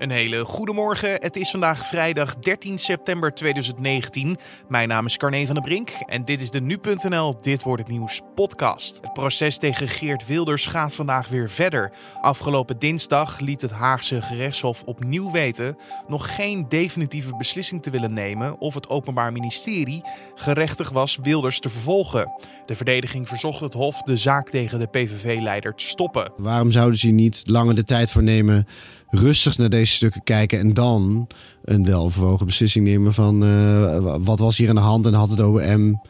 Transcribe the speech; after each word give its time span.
Een 0.00 0.10
hele 0.10 0.44
goede 0.44 0.72
morgen. 0.72 1.10
Het 1.10 1.36
is 1.36 1.50
vandaag 1.50 1.86
vrijdag 1.86 2.34
13 2.34 2.78
september 2.78 3.34
2019. 3.34 4.36
Mijn 4.68 4.88
naam 4.88 5.06
is 5.06 5.16
Carne 5.16 5.46
van 5.46 5.54
der 5.54 5.64
Brink 5.64 5.90
en 6.06 6.24
dit 6.24 6.40
is 6.40 6.50
de 6.50 6.60
Nu.nl 6.60 7.36
Dit 7.40 7.62
Wordt 7.62 7.82
Het 7.82 7.90
Nieuws 7.90 8.20
podcast. 8.34 8.98
Het 9.02 9.12
proces 9.12 9.58
tegen 9.58 9.88
Geert 9.88 10.26
Wilders 10.26 10.66
gaat 10.66 10.94
vandaag 10.94 11.28
weer 11.28 11.50
verder. 11.50 11.92
Afgelopen 12.20 12.78
dinsdag 12.78 13.40
liet 13.40 13.62
het 13.62 13.70
Haagse 13.70 14.22
gerechtshof 14.22 14.82
opnieuw 14.84 15.30
weten 15.30 15.76
nog 16.08 16.34
geen 16.34 16.68
definitieve 16.68 17.36
beslissing 17.36 17.82
te 17.82 17.90
willen 17.90 18.12
nemen 18.12 18.60
of 18.60 18.74
het 18.74 18.88
Openbaar 18.88 19.32
Ministerie 19.32 20.02
gerechtig 20.34 20.90
was 20.90 21.18
Wilders 21.22 21.60
te 21.60 21.68
vervolgen. 21.68 22.32
De 22.66 22.74
verdediging 22.74 23.28
verzocht 23.28 23.60
het 23.60 23.72
Hof 23.72 24.02
de 24.02 24.16
zaak 24.16 24.48
tegen 24.48 24.78
de 24.78 24.86
PVV-leider 24.86 25.74
te 25.74 25.86
stoppen. 25.86 26.32
Waarom 26.36 26.70
zouden 26.70 26.98
ze 26.98 27.08
niet 27.08 27.42
langer 27.44 27.74
de 27.74 27.84
tijd 27.84 28.10
voor 28.10 28.22
nemen, 28.22 28.66
rustig 29.10 29.58
naar 29.58 29.68
deze 29.68 29.92
stukken 29.92 30.22
kijken 30.22 30.58
en 30.58 30.74
dan 30.74 31.26
een 31.64 31.84
weloverwogen 31.84 32.46
beslissing 32.46 32.86
nemen 32.86 33.12
van 33.12 33.44
uh, 33.44 34.16
wat 34.18 34.38
was 34.38 34.56
hier 34.56 34.68
aan 34.68 34.74
de 34.74 34.80
hand 34.80 35.06
en 35.06 35.14
had 35.14 35.30
het 35.30 35.40
OM 35.40 36.00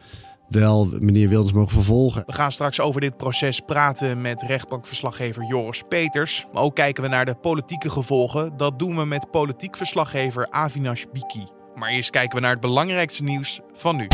wel 0.47 0.89
meneer 0.99 1.29
Wilders 1.29 1.53
mogen 1.53 1.73
vervolgen. 1.73 2.23
We 2.25 2.33
gaan 2.33 2.51
straks 2.51 2.79
over 2.79 3.01
dit 3.01 3.17
proces 3.17 3.59
praten 3.59 4.21
met 4.21 4.41
rechtbankverslaggever 4.41 5.43
Joris 5.43 5.83
Peters. 5.89 6.45
Maar 6.53 6.63
ook 6.63 6.75
kijken 6.75 7.03
we 7.03 7.09
naar 7.09 7.25
de 7.25 7.35
politieke 7.35 7.89
gevolgen. 7.89 8.57
Dat 8.57 8.79
doen 8.79 8.95
we 8.95 9.05
met 9.05 9.31
politiek 9.31 9.77
verslaggever 9.77 10.47
Avinash 10.49 11.03
Biki. 11.13 11.45
Maar 11.75 11.89
eerst 11.89 12.09
kijken 12.09 12.35
we 12.35 12.41
naar 12.41 12.51
het 12.51 12.59
belangrijkste 12.59 13.23
nieuws 13.23 13.59
van 13.73 13.95
nu. 13.95 14.07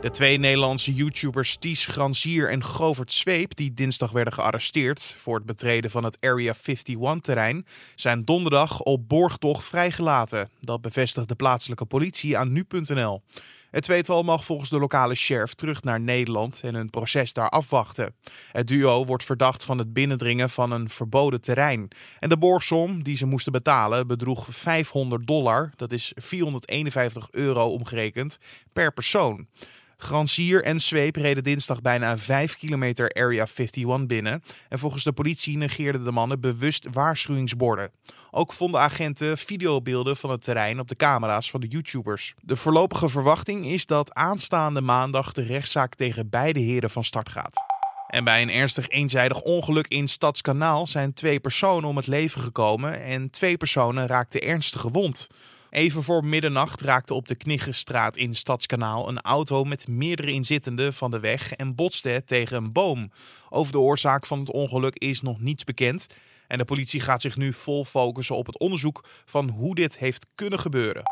De 0.00 0.10
twee 0.10 0.38
Nederlandse 0.38 0.94
YouTubers 0.94 1.56
Ties 1.56 1.86
Granzier 1.86 2.50
en 2.50 2.64
Govert 2.64 3.12
Zweep, 3.12 3.56
die 3.56 3.74
dinsdag 3.74 4.10
werden 4.10 4.32
gearresteerd 4.32 5.16
voor 5.18 5.34
het 5.34 5.46
betreden 5.46 5.90
van 5.90 6.04
het 6.04 6.16
Area 6.20 6.54
51-terrein, 6.56 7.66
zijn 7.94 8.24
donderdag 8.24 8.80
op 8.80 9.08
borgtocht 9.08 9.64
vrijgelaten. 9.64 10.50
Dat 10.60 10.80
bevestigt 10.80 11.28
de 11.28 11.34
plaatselijke 11.34 11.84
politie 11.84 12.38
aan 12.38 12.52
nu.nl. 12.52 13.22
Het 13.70 13.82
tweetal 13.82 14.22
mag 14.22 14.44
volgens 14.44 14.70
de 14.70 14.78
lokale 14.78 15.14
sheriff 15.14 15.54
terug 15.54 15.82
naar 15.82 16.00
Nederland 16.00 16.60
en 16.62 16.74
een 16.74 16.90
proces 16.90 17.32
daar 17.32 17.48
afwachten. 17.48 18.14
Het 18.52 18.66
duo 18.66 19.04
wordt 19.04 19.24
verdacht 19.24 19.64
van 19.64 19.78
het 19.78 19.92
binnendringen 19.92 20.50
van 20.50 20.70
een 20.72 20.88
verboden 20.88 21.40
terrein. 21.40 21.88
En 22.18 22.28
de 22.28 22.38
borgsom 22.38 23.02
die 23.02 23.16
ze 23.16 23.26
moesten 23.26 23.52
betalen 23.52 24.06
bedroeg 24.06 24.46
500 24.50 25.26
dollar, 25.26 25.72
dat 25.76 25.92
is 25.92 26.12
451 26.14 27.28
euro 27.30 27.66
omgerekend, 27.72 28.38
per 28.72 28.92
persoon. 28.92 29.46
Gransier 30.02 30.64
en 30.64 30.80
Zweep 30.80 31.16
reden 31.16 31.44
dinsdag 31.44 31.82
bijna 31.82 32.18
5 32.18 32.56
kilometer 32.56 33.12
Area 33.12 33.46
51 33.54 34.06
binnen. 34.06 34.42
En 34.68 34.78
volgens 34.78 35.04
de 35.04 35.12
politie 35.12 35.56
negeerden 35.56 36.04
de 36.04 36.10
mannen 36.10 36.40
bewust 36.40 36.86
waarschuwingsborden. 36.92 37.90
Ook 38.30 38.52
vonden 38.52 38.80
agenten 38.80 39.38
videobeelden 39.38 40.16
van 40.16 40.30
het 40.30 40.42
terrein 40.42 40.80
op 40.80 40.88
de 40.88 40.96
camera's 40.96 41.50
van 41.50 41.60
de 41.60 41.66
YouTubers. 41.66 42.34
De 42.40 42.56
voorlopige 42.56 43.08
verwachting 43.08 43.66
is 43.66 43.86
dat 43.86 44.14
aanstaande 44.14 44.80
maandag 44.80 45.32
de 45.32 45.42
rechtszaak 45.42 45.94
tegen 45.94 46.30
beide 46.30 46.60
heren 46.60 46.90
van 46.90 47.04
start 47.04 47.28
gaat. 47.28 47.64
En 48.06 48.24
bij 48.24 48.42
een 48.42 48.50
ernstig 48.50 48.88
eenzijdig 48.88 49.40
ongeluk 49.40 49.86
in 49.86 50.08
Stadskanaal 50.08 50.86
zijn 50.86 51.12
twee 51.12 51.40
personen 51.40 51.88
om 51.88 51.96
het 51.96 52.06
leven 52.06 52.40
gekomen 52.40 53.02
en 53.02 53.30
twee 53.30 53.56
personen 53.56 54.06
raakten 54.06 54.42
ernstig 54.42 54.80
gewond. 54.80 55.28
Even 55.70 56.02
voor 56.02 56.24
middernacht 56.24 56.80
raakte 56.80 57.14
op 57.14 57.28
de 57.28 57.34
Kniggenstraat 57.34 58.16
in 58.16 58.34
Stadskanaal 58.34 59.08
een 59.08 59.20
auto 59.20 59.64
met 59.64 59.88
meerdere 59.88 60.32
inzittenden 60.32 60.94
van 60.94 61.10
de 61.10 61.20
weg 61.20 61.52
en 61.52 61.74
botste 61.74 62.22
tegen 62.26 62.56
een 62.56 62.72
boom. 62.72 63.10
Over 63.48 63.72
de 63.72 63.78
oorzaak 63.78 64.26
van 64.26 64.38
het 64.38 64.50
ongeluk 64.50 64.94
is 64.94 65.20
nog 65.20 65.40
niets 65.40 65.64
bekend. 65.64 66.06
En 66.46 66.58
de 66.58 66.64
politie 66.64 67.00
gaat 67.00 67.20
zich 67.20 67.36
nu 67.36 67.52
vol 67.52 67.84
focussen 67.84 68.36
op 68.36 68.46
het 68.46 68.58
onderzoek 68.58 69.04
van 69.24 69.48
hoe 69.48 69.74
dit 69.74 69.98
heeft 69.98 70.26
kunnen 70.34 70.58
gebeuren. 70.58 71.02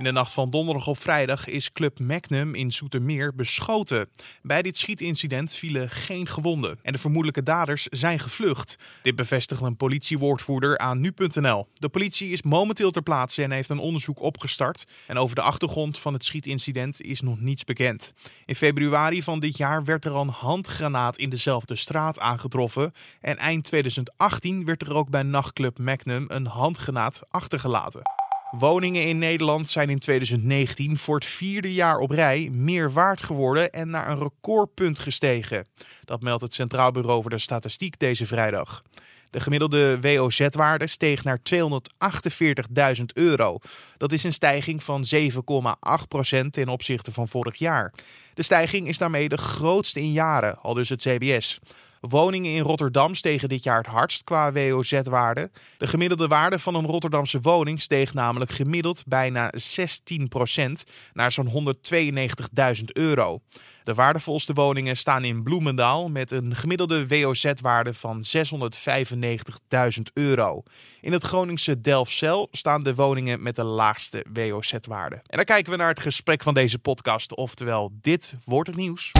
In 0.00 0.06
de 0.06 0.12
nacht 0.12 0.32
van 0.32 0.50
donderdag 0.50 0.86
op 0.86 0.98
vrijdag 0.98 1.46
is 1.46 1.72
Club 1.72 1.98
Magnum 1.98 2.54
in 2.54 2.70
Zoetermeer 2.70 3.34
beschoten. 3.34 4.08
Bij 4.42 4.62
dit 4.62 4.78
schietincident 4.78 5.54
vielen 5.54 5.90
geen 5.90 6.26
gewonden 6.26 6.78
en 6.82 6.92
de 6.92 6.98
vermoedelijke 6.98 7.42
daders 7.42 7.86
zijn 7.86 8.18
gevlucht. 8.18 8.76
Dit 9.02 9.16
bevestigt 9.16 9.60
een 9.60 9.76
politiewoordvoerder 9.76 10.78
aan 10.78 11.00
nu.nl. 11.00 11.68
De 11.74 11.88
politie 11.88 12.30
is 12.30 12.42
momenteel 12.42 12.90
ter 12.90 13.02
plaatse 13.02 13.42
en 13.42 13.50
heeft 13.50 13.68
een 13.68 13.78
onderzoek 13.78 14.20
opgestart. 14.20 14.86
En 15.06 15.18
over 15.18 15.34
de 15.34 15.42
achtergrond 15.42 15.98
van 15.98 16.12
het 16.12 16.24
schietincident 16.24 17.02
is 17.02 17.20
nog 17.20 17.40
niets 17.40 17.64
bekend. 17.64 18.12
In 18.44 18.54
februari 18.54 19.22
van 19.22 19.40
dit 19.40 19.56
jaar 19.56 19.84
werd 19.84 20.04
er 20.04 20.16
een 20.16 20.28
handgranaat 20.28 21.16
in 21.16 21.28
dezelfde 21.28 21.76
straat 21.76 22.20
aangetroffen. 22.20 22.92
En 23.20 23.36
eind 23.36 23.64
2018 23.64 24.64
werd 24.64 24.82
er 24.82 24.94
ook 24.94 25.10
bij 25.10 25.22
nachtclub 25.22 25.78
Magnum 25.78 26.24
een 26.28 26.46
handgranaat 26.46 27.22
achtergelaten. 27.28 28.19
Woningen 28.50 29.06
in 29.06 29.18
Nederland 29.18 29.68
zijn 29.68 29.90
in 29.90 29.98
2019 29.98 30.98
voor 30.98 31.14
het 31.14 31.24
vierde 31.24 31.72
jaar 31.72 31.98
op 31.98 32.10
rij 32.10 32.48
meer 32.52 32.92
waard 32.92 33.22
geworden 33.22 33.72
en 33.72 33.90
naar 33.90 34.10
een 34.10 34.18
recordpunt 34.18 34.98
gestegen. 34.98 35.66
Dat 36.04 36.20
meldt 36.20 36.42
het 36.42 36.54
Centraal 36.54 36.90
Bureau 36.90 37.20
voor 37.20 37.30
de 37.30 37.38
Statistiek 37.38 37.98
deze 37.98 38.26
vrijdag. 38.26 38.82
De 39.30 39.40
gemiddelde 39.40 40.00
WOZ-waarde 40.00 40.86
steeg 40.86 41.24
naar 41.24 41.40
248.000 41.54 43.04
euro. 43.14 43.58
Dat 43.96 44.12
is 44.12 44.24
een 44.24 44.32
stijging 44.32 44.82
van 44.82 45.04
7,8% 45.14 46.50
ten 46.50 46.68
opzichte 46.68 47.12
van 47.12 47.28
vorig 47.28 47.56
jaar. 47.56 47.92
De 48.34 48.42
stijging 48.42 48.88
is 48.88 48.98
daarmee 48.98 49.28
de 49.28 49.38
grootste 49.38 50.00
in 50.00 50.12
jaren, 50.12 50.58
al 50.58 50.74
dus 50.74 50.88
het 50.88 51.02
CBS. 51.02 51.60
Woningen 52.00 52.54
in 52.54 52.62
Rotterdam 52.62 53.14
stegen 53.14 53.48
dit 53.48 53.64
jaar 53.64 53.76
het 53.76 53.86
hardst 53.86 54.24
qua 54.24 54.52
WOZ-waarde. 54.52 55.50
De 55.78 55.86
gemiddelde 55.86 56.26
waarde 56.26 56.58
van 56.58 56.74
een 56.74 56.86
Rotterdamse 56.86 57.40
woning 57.40 57.80
steeg 57.80 58.14
namelijk 58.14 58.50
gemiddeld 58.50 59.02
bijna 59.06 59.52
16% 59.52 59.56
naar 61.12 61.32
zo'n 61.32 61.76
192.000 62.78 62.84
euro. 62.92 63.40
De 63.84 63.94
waardevolste 63.94 64.52
woningen 64.52 64.96
staan 64.96 65.24
in 65.24 65.42
Bloemendaal 65.42 66.08
met 66.08 66.30
een 66.30 66.56
gemiddelde 66.56 67.08
WOZ-waarde 67.08 67.94
van 67.94 68.24
695.000 68.36 70.02
euro. 70.12 70.62
In 71.00 71.12
het 71.12 71.22
Groningse 71.22 71.80
Delfzijl 71.80 72.48
staan 72.50 72.82
de 72.82 72.94
woningen 72.94 73.42
met 73.42 73.56
de 73.56 73.64
laagste 73.64 74.24
WOZ-waarde. 74.32 75.14
En 75.14 75.36
dan 75.36 75.44
kijken 75.44 75.72
we 75.72 75.78
naar 75.78 75.88
het 75.88 76.00
gesprek 76.00 76.42
van 76.42 76.54
deze 76.54 76.78
podcast, 76.78 77.34
oftewel 77.34 77.90
dit 78.00 78.34
wordt 78.44 78.68
het 78.68 78.76
nieuws. 78.76 79.12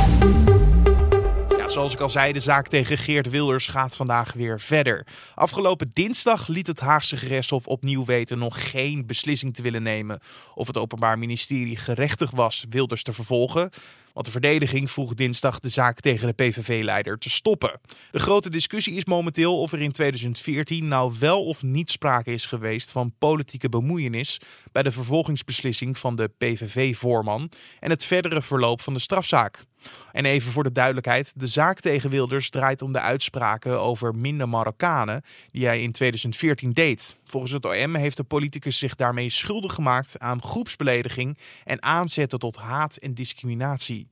Zoals 1.70 1.92
ik 1.92 2.00
al 2.00 2.10
zei, 2.10 2.32
de 2.32 2.40
zaak 2.40 2.68
tegen 2.68 2.98
Geert 2.98 3.30
Wilders 3.30 3.66
gaat 3.66 3.96
vandaag 3.96 4.32
weer 4.32 4.60
verder. 4.60 5.06
Afgelopen 5.34 5.90
dinsdag 5.92 6.48
liet 6.48 6.66
het 6.66 6.80
Haagse 6.80 7.16
gerechtshof 7.16 7.66
opnieuw 7.66 8.04
weten 8.04 8.38
nog 8.38 8.70
geen 8.70 9.06
beslissing 9.06 9.54
te 9.54 9.62
willen 9.62 9.82
nemen 9.82 10.20
of 10.54 10.66
het 10.66 10.76
Openbaar 10.76 11.18
Ministerie 11.18 11.76
gerechtig 11.76 12.30
was 12.30 12.64
Wilders 12.68 13.02
te 13.02 13.12
vervolgen. 13.12 13.70
Want 14.12 14.26
de 14.26 14.32
verdediging 14.32 14.90
vroeg 14.90 15.14
dinsdag 15.14 15.58
de 15.58 15.68
zaak 15.68 16.00
tegen 16.00 16.26
de 16.26 16.32
PVV-leider 16.32 17.18
te 17.18 17.30
stoppen. 17.30 17.80
De 18.10 18.18
grote 18.18 18.50
discussie 18.50 18.94
is 18.94 19.04
momenteel 19.04 19.60
of 19.60 19.72
er 19.72 19.80
in 19.80 19.92
2014 19.92 20.88
nou 20.88 21.14
wel 21.18 21.44
of 21.44 21.62
niet 21.62 21.90
sprake 21.90 22.32
is 22.32 22.46
geweest 22.46 22.90
van 22.90 23.14
politieke 23.18 23.68
bemoeienis 23.68 24.40
bij 24.72 24.82
de 24.82 24.92
vervolgingsbeslissing 24.92 25.98
van 25.98 26.16
de 26.16 26.30
PVV-voorman 26.38 27.50
en 27.80 27.90
het 27.90 28.04
verdere 28.04 28.42
verloop 28.42 28.80
van 28.80 28.94
de 28.94 29.00
strafzaak. 29.00 29.64
En 30.12 30.24
even 30.24 30.52
voor 30.52 30.64
de 30.64 30.72
duidelijkheid: 30.72 31.32
de 31.36 31.46
zaak 31.46 31.59
tegen 31.60 32.10
Wilders 32.10 32.50
draait 32.50 32.82
om 32.82 32.92
de 32.92 33.00
uitspraken 33.00 33.80
over 33.80 34.14
minder 34.14 34.48
Marokkanen 34.48 35.22
die 35.50 35.66
hij 35.66 35.82
in 35.82 35.92
2014 35.92 36.72
deed. 36.72 37.16
Volgens 37.24 37.52
het 37.52 37.64
OM 37.64 37.94
heeft 37.94 38.16
de 38.16 38.24
politicus 38.24 38.78
zich 38.78 38.94
daarmee 38.94 39.30
schuldig 39.30 39.74
gemaakt 39.74 40.18
aan 40.18 40.42
groepsbelediging 40.42 41.38
en 41.64 41.82
aanzetten 41.82 42.38
tot 42.38 42.56
haat 42.56 42.96
en 42.96 43.14
discriminatie. 43.14 44.08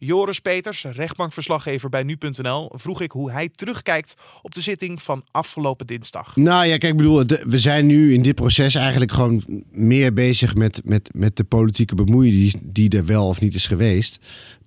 Joris 0.00 0.40
Peters, 0.40 0.84
rechtbankverslaggever 0.84 1.88
bij 1.88 2.02
nu.nl, 2.02 2.72
vroeg 2.74 3.00
ik 3.00 3.10
hoe 3.10 3.30
hij 3.30 3.48
terugkijkt 3.48 4.14
op 4.42 4.54
de 4.54 4.60
zitting 4.60 5.02
van 5.02 5.24
afgelopen 5.30 5.86
dinsdag. 5.86 6.36
Nou 6.36 6.66
ja, 6.66 6.76
kijk, 6.76 6.92
ik 6.92 6.96
bedoel, 6.96 7.24
we 7.46 7.58
zijn 7.58 7.86
nu 7.86 8.14
in 8.14 8.22
dit 8.22 8.34
proces 8.34 8.74
eigenlijk 8.74 9.12
gewoon 9.12 9.64
meer 9.70 10.12
bezig 10.12 10.54
met, 10.54 10.80
met, 10.84 11.10
met 11.14 11.36
de 11.36 11.44
politieke 11.44 11.94
bemoeienis 11.94 12.54
die 12.62 12.90
er 12.96 13.06
wel 13.06 13.28
of 13.28 13.40
niet 13.40 13.54
is 13.54 13.66
geweest 13.66 14.18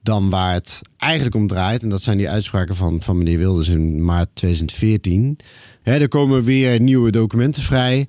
dan 0.04 0.30
waar 0.30 0.54
het 0.54 0.81
eigenlijk 0.98 1.36
om 1.36 1.48
draait. 1.48 1.84
En 1.84 1.89
dat 1.89 2.01
zijn 2.01 2.18
die 2.18 2.30
uitspraken 2.30 2.75
van, 2.75 3.01
van 3.01 3.18
meneer 3.18 3.38
Wilders 3.38 3.68
in 3.68 4.06
maart 4.06 4.30
2014. 4.34 5.39
er 5.84 6.07
komen 6.07 6.44
weer 6.44 6.80
nieuwe 6.80 7.12
documenten 7.12 7.63
vrij. 7.63 8.07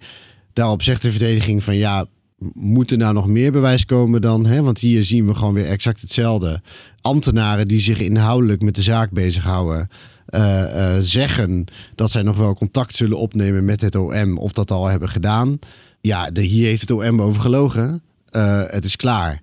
Daarop 0.52 0.82
zegt 0.82 1.02
de 1.02 1.10
verdediging 1.10 1.64
van 1.64 1.76
ja, 1.76 2.06
moet 2.54 2.90
er 2.90 2.96
nou 2.98 3.14
nog 3.14 3.26
meer 3.26 3.52
bewijs 3.52 3.84
komen 3.84 4.20
dan? 4.20 4.46
Hè? 4.46 4.62
Want 4.62 4.78
hier 4.78 5.04
zien 5.04 5.26
we 5.26 5.34
gewoon 5.34 5.54
weer 5.54 5.66
exact 5.66 6.00
hetzelfde. 6.00 6.62
Ambtenaren 7.00 7.68
die 7.68 7.80
zich 7.80 8.00
inhoudelijk 8.00 8.62
met 8.62 8.74
de 8.74 8.82
zaak 8.82 9.10
bezighouden. 9.10 9.88
Uh, 10.30 10.96
zeggen 11.00 11.64
dat 11.94 12.10
zij 12.10 12.22
nog 12.22 12.36
wel 12.36 12.54
contact 12.54 12.96
zullen 12.96 13.18
opnemen 13.18 13.64
met 13.64 13.80
het 13.80 13.94
OM 13.94 14.38
of 14.38 14.52
dat 14.52 14.70
al 14.70 14.86
hebben 14.86 15.08
gedaan. 15.08 15.58
Ja, 16.00 16.30
de, 16.30 16.40
hier 16.40 16.66
heeft 16.66 16.80
het 16.80 16.90
OM 16.90 17.22
over 17.22 17.40
gelogen. 17.40 18.02
Uh, 18.36 18.62
het 18.66 18.84
is 18.84 18.96
klaar. 18.96 19.40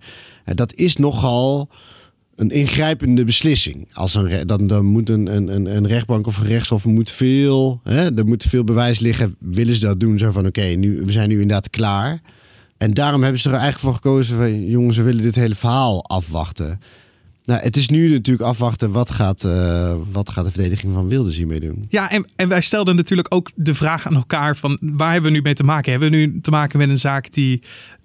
dat 0.55 0.73
is 0.73 0.95
nogal 0.95 1.69
een 2.35 2.49
ingrijpende 2.49 3.23
beslissing. 3.23 3.87
Als 3.93 4.17
dan, 4.45 4.67
dan 4.67 4.85
moet 4.85 5.09
een, 5.09 5.35
een, 5.35 5.47
een- 5.47 5.75
een 5.75 5.87
rechtbank 5.87 6.27
of 6.27 6.37
een 6.37 6.45
rechtshof 6.47 6.85
moet 6.85 7.11
veel, 7.11 7.79
hè, 7.83 8.15
er 8.15 8.25
moet 8.25 8.43
veel 8.43 8.63
bewijs 8.63 8.99
liggen. 8.99 9.35
Willen 9.39 9.73
ze 9.75 9.79
dat 9.79 9.99
doen? 9.99 10.17
Zo 10.17 10.31
van 10.31 10.45
oké, 10.45 10.61
nu 10.61 11.01
we 11.05 11.11
zijn 11.11 11.29
nu 11.29 11.33
inderdaad 11.41 11.69
klaar. 11.69 12.21
En 12.79 12.93
daarom 12.93 13.23
hebben 13.23 13.41
ze 13.41 13.49
er 13.49 13.55
eigenlijk 13.55 13.83
voor 13.83 13.93
gekozen 13.93 14.37
van 14.37 14.65
jongens, 14.65 14.97
we 14.97 15.03
willen 15.03 15.21
dit 15.21 15.35
hele 15.35 15.55
verhaal 15.55 16.05
afwachten. 16.05 16.79
Nou, 17.45 17.61
het 17.61 17.77
is 17.77 17.89
nu 17.89 18.11
natuurlijk 18.11 18.47
afwachten 18.49 18.91
wat 18.91 19.11
gaat, 19.11 19.43
eh, 19.43 19.95
wat 20.11 20.29
gaat 20.29 20.45
de 20.45 20.51
verdediging 20.51 20.93
van 20.93 21.07
Wilders 21.07 21.37
hiermee 21.37 21.59
doen. 21.59 21.85
Ja, 21.89 22.09
en, 22.09 22.25
en 22.35 22.47
wij 22.47 22.61
stelden 22.61 22.95
natuurlijk 22.95 23.33
ook 23.33 23.51
de 23.55 23.73
vraag 23.75 24.07
aan 24.07 24.15
elkaar 24.15 24.55
van 24.57 24.77
waar 24.81 25.11
hebben 25.11 25.31
we 25.31 25.37
nu 25.37 25.43
mee 25.43 25.53
te 25.53 25.63
maken? 25.63 25.91
Hebben 25.91 26.11
we 26.11 26.15
nu 26.15 26.41
te 26.41 26.51
maken 26.51 26.79
met 26.79 26.89
een 26.89 26.97
zaak 26.97 27.33
die 27.33 27.59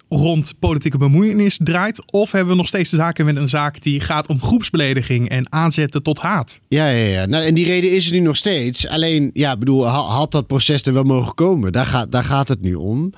rond 0.09 0.53
politieke 0.59 0.97
bemoeienis 0.97 1.59
draait? 1.63 2.11
Of 2.11 2.31
hebben 2.31 2.49
we 2.51 2.57
nog 2.57 2.67
steeds 2.67 2.89
te 2.89 2.95
maken 2.95 3.25
met 3.25 3.35
een 3.35 3.49
zaak 3.49 3.81
die 3.81 3.99
gaat 3.99 4.27
om 4.27 4.41
groepsbelediging 4.41 5.29
en 5.29 5.51
aanzetten 5.51 6.03
tot 6.03 6.19
haat? 6.19 6.59
Ja, 6.67 6.87
ja, 6.87 7.05
ja. 7.05 7.25
Nou, 7.25 7.45
en 7.45 7.53
die 7.53 7.65
reden 7.65 7.91
is 7.91 8.05
er 8.05 8.11
nu 8.13 8.19
nog 8.19 8.35
steeds. 8.35 8.87
Alleen, 8.87 9.29
ja, 9.33 9.57
bedoel, 9.57 9.87
ha- 9.87 9.99
had 9.99 10.31
dat 10.31 10.47
proces 10.47 10.81
er 10.81 10.93
wel 10.93 11.03
mogen 11.03 11.33
komen? 11.33 11.71
Daar 11.71 11.85
gaat, 11.85 12.11
daar 12.11 12.23
gaat 12.23 12.47
het 12.47 12.61
nu 12.61 12.75
om. 12.75 13.13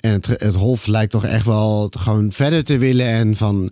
En 0.00 0.12
het, 0.12 0.54
Hof 0.54 0.86
lijkt 0.86 1.10
toch 1.10 1.24
echt 1.24 1.44
wel 1.44 1.90
gewoon 1.98 2.32
verder 2.32 2.64
te 2.64 2.78
willen. 2.78 3.06
En 3.06 3.36
van, 3.36 3.70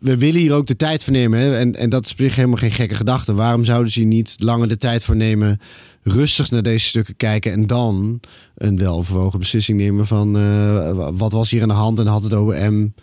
we, 0.00 0.16
willen 0.16 0.40
hier 0.40 0.54
ook 0.54 0.66
de 0.66 0.76
tijd 0.76 1.04
voor 1.04 1.12
nemen. 1.12 1.58
En, 1.58 1.76
en 1.76 1.90
dat 1.90 2.04
is 2.04 2.12
op 2.12 2.18
helemaal 2.18 2.56
geen 2.56 2.70
gekke 2.70 2.94
gedachte. 2.94 3.34
Waarom 3.34 3.64
zouden 3.64 3.92
ze 3.92 3.98
hier 3.98 4.08
niet 4.08 4.34
langer 4.38 4.68
de 4.68 4.78
tijd 4.78 5.04
voor 5.04 5.16
nemen? 5.16 5.60
Rustig 6.02 6.50
naar 6.50 6.62
deze 6.62 6.86
stukken 6.86 7.16
kijken. 7.16 7.52
En 7.52 7.66
dan 7.66 8.20
een 8.54 8.78
weloverwogen 8.78 9.38
beslissing 9.38 9.78
nemen 9.78 10.06
van 10.06 10.36
eh, 10.36 11.08
wat 11.16 11.32
was 11.32 11.50
hier 11.50 11.62
aan 11.62 11.68
de 11.68 11.74
hand? 11.74 11.98
En 11.98 12.06
had 12.06 12.22
het 12.22 12.32
OM 12.32 12.94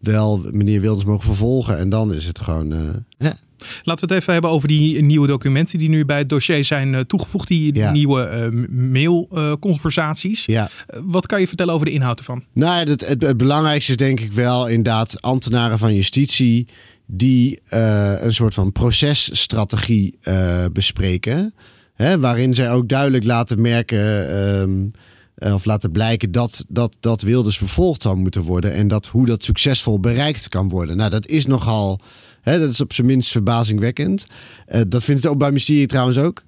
wel 0.00 0.44
meneer 0.52 0.80
Wilders 0.80 1.04
mogen 1.04 1.24
vervolgen? 1.24 1.78
En 1.78 1.88
dan 1.88 2.14
is 2.14 2.26
het 2.26 2.38
gewoon... 2.38 2.72
eh, 2.72 2.78
ja, 3.18 3.36
Laten 3.82 4.08
we 4.08 4.14
het 4.14 4.22
even 4.22 4.32
hebben 4.32 4.50
over 4.50 4.68
die 4.68 5.02
nieuwe 5.02 5.26
documenten 5.26 5.78
die 5.78 5.88
nu 5.88 6.04
bij 6.04 6.18
het 6.18 6.28
dossier 6.28 6.64
zijn 6.64 6.94
eh, 6.94 7.00
toegevoegd. 7.00 7.48
Die 7.48 7.74
Ja. 7.74 7.92
nieuwe 7.92 8.22
eh, 8.22 8.48
mailconversaties. 8.70 10.44
ja. 10.44 10.70
Wat 11.04 11.26
kan 11.26 11.40
je 11.40 11.48
vertellen 11.48 11.74
over 11.74 11.86
de 11.86 11.92
inhoud 11.92 12.18
ervan? 12.18 12.44
Nou, 12.52 12.80
ja, 12.80 12.90
het, 12.90 13.06
het, 13.08 13.22
het 13.22 13.36
belangrijkste 13.36 13.90
is 13.90 13.96
denk 13.96 14.20
ik 14.20 14.32
wel 14.32 14.66
inderdaad 14.68 15.22
ambtenaren 15.22 15.78
van 15.78 15.94
justitie 15.94 16.68
die 17.06 17.60
eh, 17.68 18.12
een 18.22 18.34
soort 18.34 18.54
van 18.54 18.72
processtrategie 18.72 20.18
eh, 20.22 20.64
bespreken. 20.72 21.54
Hè, 21.94 22.18
waarin 22.18 22.54
zij 22.54 22.70
ook 22.72 22.88
duidelijk 22.88 23.24
laten 23.24 23.60
merken 23.60 24.28
ehm, 24.30 24.70
eh, 24.82 25.00
of 25.38 25.64
laten 25.64 25.90
blijken 25.92 26.32
dat, 26.32 26.64
dat, 26.68 26.96
dat 27.00 27.22
Wilders 27.22 27.58
vervolgd 27.58 28.02
zou 28.02 28.16
moeten 28.16 28.42
worden. 28.42 28.72
En 28.72 28.88
dat 28.88 29.06
hoe 29.06 29.26
dat 29.26 29.44
succesvol 29.44 30.00
bereikt 30.00 30.48
kan 30.48 30.68
worden. 30.68 30.96
Nou, 30.96 31.10
dat 31.10 31.26
is 31.26 31.46
nogal, 31.46 32.00
hè, 32.40 32.58
dat 32.58 32.70
is 32.70 32.80
op 32.80 32.92
zijn 32.92 33.06
minst 33.06 33.30
verbazingwekkend. 33.30 34.26
Eh, 34.66 34.80
dat 34.88 35.02
vindt 35.04 35.22
het 35.22 35.32
ook 35.32 35.38
bij 35.38 35.52
Mysterie 35.52 35.86
trouwens 35.86 36.18
ook. 36.18 36.42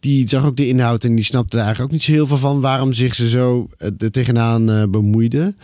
Die 0.00 0.28
zag 0.28 0.44
ook 0.44 0.56
de 0.56 0.66
inhoud 0.68 1.04
en 1.04 1.14
die 1.14 1.24
snapte 1.24 1.56
er 1.56 1.62
eigenlijk 1.62 1.92
ook 1.92 1.98
niet 1.98 2.06
zo 2.06 2.12
heel 2.12 2.26
veel 2.26 2.38
van 2.38 2.60
waarom 2.60 2.92
zich 2.92 3.14
ze 3.14 3.28
zo 3.28 3.68
eh, 3.78 3.88
er 3.98 4.10
tegenaan 4.10 4.70
eh, 4.70 4.82
bemoeiden. 4.88 5.56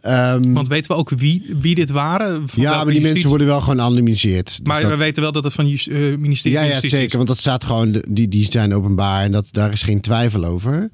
Ehm, 0.00 0.52
Want 0.52 0.68
weten 0.68 0.90
we 0.90 0.96
ook 0.96 1.10
wie, 1.10 1.54
wie 1.60 1.74
dit 1.74 1.90
waren? 1.90 2.48
Van 2.48 2.62
ja, 2.62 2.70
maar 2.70 2.76
die 2.78 2.84
justitie? 2.86 3.10
mensen 3.12 3.28
worden 3.28 3.46
wel 3.46 3.60
gewoon 3.60 3.80
anonimiseerd. 3.80 4.46
Dus 4.46 4.60
Maar 4.62 4.82
dat- 4.82 4.90
we 4.90 4.96
weten 4.96 5.22
wel 5.22 5.32
dat 5.32 5.44
het 5.44 5.52
van 5.52 5.70
het 5.70 5.86
uh, 5.86 6.16
ministerie 6.18 6.58
ja, 6.58 6.62
ja, 6.64 6.88
zeker. 6.88 7.16
Want 7.16 7.28
dat 7.28 7.38
staat 7.38 7.64
gewoon, 7.64 8.02
die, 8.08 8.28
die 8.28 8.46
zijn 8.50 8.74
openbaar 8.74 9.22
en 9.24 9.32
dat, 9.32 9.48
daar 9.50 9.72
is 9.72 9.82
geen 9.82 10.00
twijfel 10.00 10.44
over. 10.44 10.90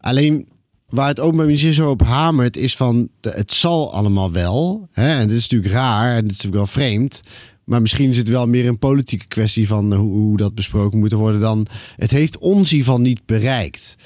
Alleen 0.00 0.46
waar 0.88 1.08
het 1.08 1.20
Openbaar 1.20 1.46
Ministerie 1.46 1.76
zo 1.76 1.90
op 1.90 2.02
hamert, 2.02 2.56
is 2.56 2.76
van 2.76 3.08
het 3.20 3.52
zal 3.52 3.92
allemaal 3.92 4.32
wel. 4.32 4.88
Hè? 4.92 5.08
En 5.08 5.28
dit 5.28 5.36
is 5.36 5.42
natuurlijk 5.42 5.72
raar 5.72 6.16
en 6.16 6.22
dit 6.22 6.30
is 6.30 6.36
natuurlijk 6.36 6.72
wel 6.72 6.82
vreemd. 6.84 7.20
Maar 7.64 7.80
misschien 7.80 8.10
is 8.10 8.16
het 8.16 8.28
wel 8.28 8.46
meer 8.46 8.66
een 8.66 8.78
politieke 8.78 9.26
kwestie 9.26 9.66
van 9.66 9.94
hoe, 9.94 10.12
hoe 10.12 10.36
dat 10.36 10.54
besproken 10.54 10.98
moet 10.98 11.12
worden 11.12 11.40
dan. 11.40 11.66
Het 11.96 12.10
heeft 12.10 12.38
ons 12.38 12.70
hiervan 12.70 13.02
niet 13.02 13.26
bereikt. 13.26 13.96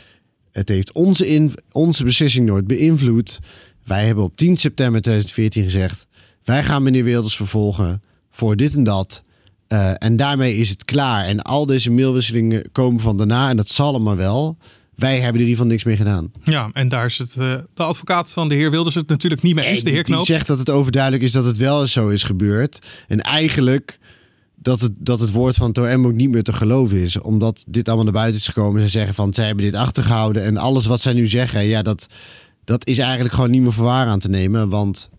Het 0.53 0.69
heeft 0.69 0.93
onze, 0.93 1.27
in, 1.29 1.53
onze 1.73 2.05
beslissing 2.05 2.47
nooit 2.47 2.67
beïnvloed. 2.67 3.39
Wij 3.85 4.07
hebben 4.07 4.25
op 4.25 4.37
10 4.37 4.57
september 4.57 5.01
2014 5.01 5.63
gezegd: 5.63 6.07
wij 6.45 6.65
gaan 6.65 6.83
meneer 6.83 7.05
Wilders 7.05 7.37
vervolgen 7.37 8.03
voor 8.31 8.57
dit 8.57 8.75
en 8.75 8.85
dat. 8.85 9.23
Eh, 9.67 9.93
en 9.99 10.17
daarmee 10.17 10.57
is 10.57 10.69
het 10.69 10.85
klaar. 10.85 11.25
En 11.25 11.43
al 11.43 11.67
deze 11.67 11.91
mailwisselingen 11.91 12.73
komen 12.73 13.01
van 13.01 13.17
daarna. 13.17 13.51
En 13.51 13.57
dat 13.57 13.69
zal 13.69 13.89
allemaal 13.89 14.17
wel. 14.17 14.57
Wij 15.01 15.15
hebben 15.15 15.35
er 15.35 15.41
in 15.41 15.49
ieder 15.49 15.51
geval 15.51 15.67
niks 15.67 15.85
mee 15.85 15.97
gedaan. 15.97 16.33
Ja, 16.45 16.71
en 16.73 16.89
daar 16.89 17.07
is 17.07 17.19
het, 17.19 17.31
eh, 17.31 17.55
de 17.75 17.83
advocaat 17.83 18.33
van 18.33 18.49
de 18.49 18.55
heer 18.55 18.71
Wilders 18.71 18.95
het 18.95 19.09
natuurlijk 19.09 19.43
niet 19.43 19.55
mee 19.55 19.65
eens, 19.65 19.79
de 19.79 19.85
die, 19.85 19.95
heer 19.95 20.05
die 20.05 20.15
Knoop. 20.15 20.27
zegt 20.27 20.47
dat 20.47 20.59
het 20.59 20.71
overduidelijk 20.71 21.23
is 21.23 21.33
dat 21.33 21.45
het 21.45 21.57
wel 21.57 21.87
zo 21.87 22.09
is 22.09 22.23
gebeurd. 22.23 22.87
En 23.09 23.21
eigenlijk 23.21 23.99
dat 24.55 24.81
het, 24.81 24.93
dat 24.97 25.21
het 25.21 25.31
woord 25.31 25.57
van 25.57 25.77
OM 25.77 26.07
ook 26.07 26.13
niet 26.13 26.31
meer 26.31 26.43
te 26.43 26.53
geloven 26.53 26.99
is. 26.99 27.19
Omdat 27.19 27.65
dit 27.67 27.87
allemaal 27.87 28.05
naar 28.05 28.15
buiten 28.15 28.41
is 28.41 28.47
gekomen. 28.47 28.83
Ze 28.83 28.89
zeggen 28.89 29.15
van, 29.15 29.35
zij 29.35 29.47
hebben 29.47 29.65
dit 29.65 29.75
achtergehouden. 29.75 30.45
En 30.45 30.57
alles 30.57 30.87
wat 30.87 31.01
zij 31.01 31.13
nu 31.13 31.29
zeggen, 31.29 31.65
ja, 31.65 31.83
dat, 31.83 32.07
dat 32.65 32.87
is 32.87 32.99
eigenlijk 32.99 33.35
gewoon 33.35 33.51
niet 33.51 33.63
meer 33.63 33.73
voor 33.73 33.85
waar 33.85 34.07
aan 34.07 34.19
te 34.19 34.29
nemen. 34.29 34.69
Want 34.69 35.11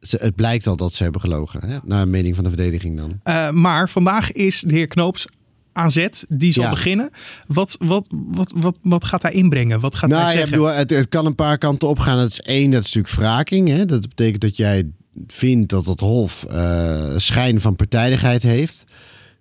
ze, 0.00 0.16
het 0.20 0.34
blijkt 0.34 0.66
al 0.66 0.76
dat 0.76 0.92
ze 0.92 1.02
hebben 1.02 1.20
gelogen. 1.20 1.68
Hè? 1.68 1.78
Naar 1.84 2.08
mening 2.08 2.34
van 2.34 2.44
de 2.44 2.50
verdediging 2.50 2.96
dan. 2.96 3.20
Eh, 3.22 3.50
maar 3.50 3.88
vandaag 3.88 4.32
is 4.32 4.60
de 4.60 4.74
heer 4.74 4.86
Knoops 4.86 5.26
aan 5.76 5.90
zet. 5.90 6.26
Die 6.28 6.52
zal 6.52 6.62
Ja. 6.64 6.70
beginnen. 6.70 7.10
Wat, 7.46 7.76
wat, 7.80 8.06
wat, 8.10 8.52
wat, 8.56 8.76
wat 8.82 9.04
gaat 9.04 9.22
hij 9.22 9.32
inbrengen? 9.32 9.80
Wat 9.80 9.94
gaat 9.94 10.10
Nou 10.10 10.22
hij 10.22 10.34
ja, 10.34 10.40
ik 10.40 10.48
zeggen? 10.48 10.58
bedoel, 10.66 10.76
het, 10.78 10.90
het 10.90 11.08
kan 11.08 11.26
een 11.26 11.34
paar 11.34 11.58
kanten 11.58 11.88
opgaan. 11.88 12.16
Dat 12.18 12.30
is 12.30 12.40
één, 12.40 12.70
dat 12.70 12.84
is 12.84 12.92
natuurlijk 12.94 13.14
wraking. 13.22 13.68
Hè? 13.68 13.84
Dat 13.84 14.00
betekent 14.08 14.40
dat 14.40 14.56
jij 14.56 14.86
vindt 15.26 15.68
dat 15.70 15.86
het 15.86 16.00
Hof 16.00 16.44
eh, 16.44 17.04
schijn 17.16 17.60
van 17.60 17.76
partijdigheid 17.76 18.42
heeft. 18.42 18.84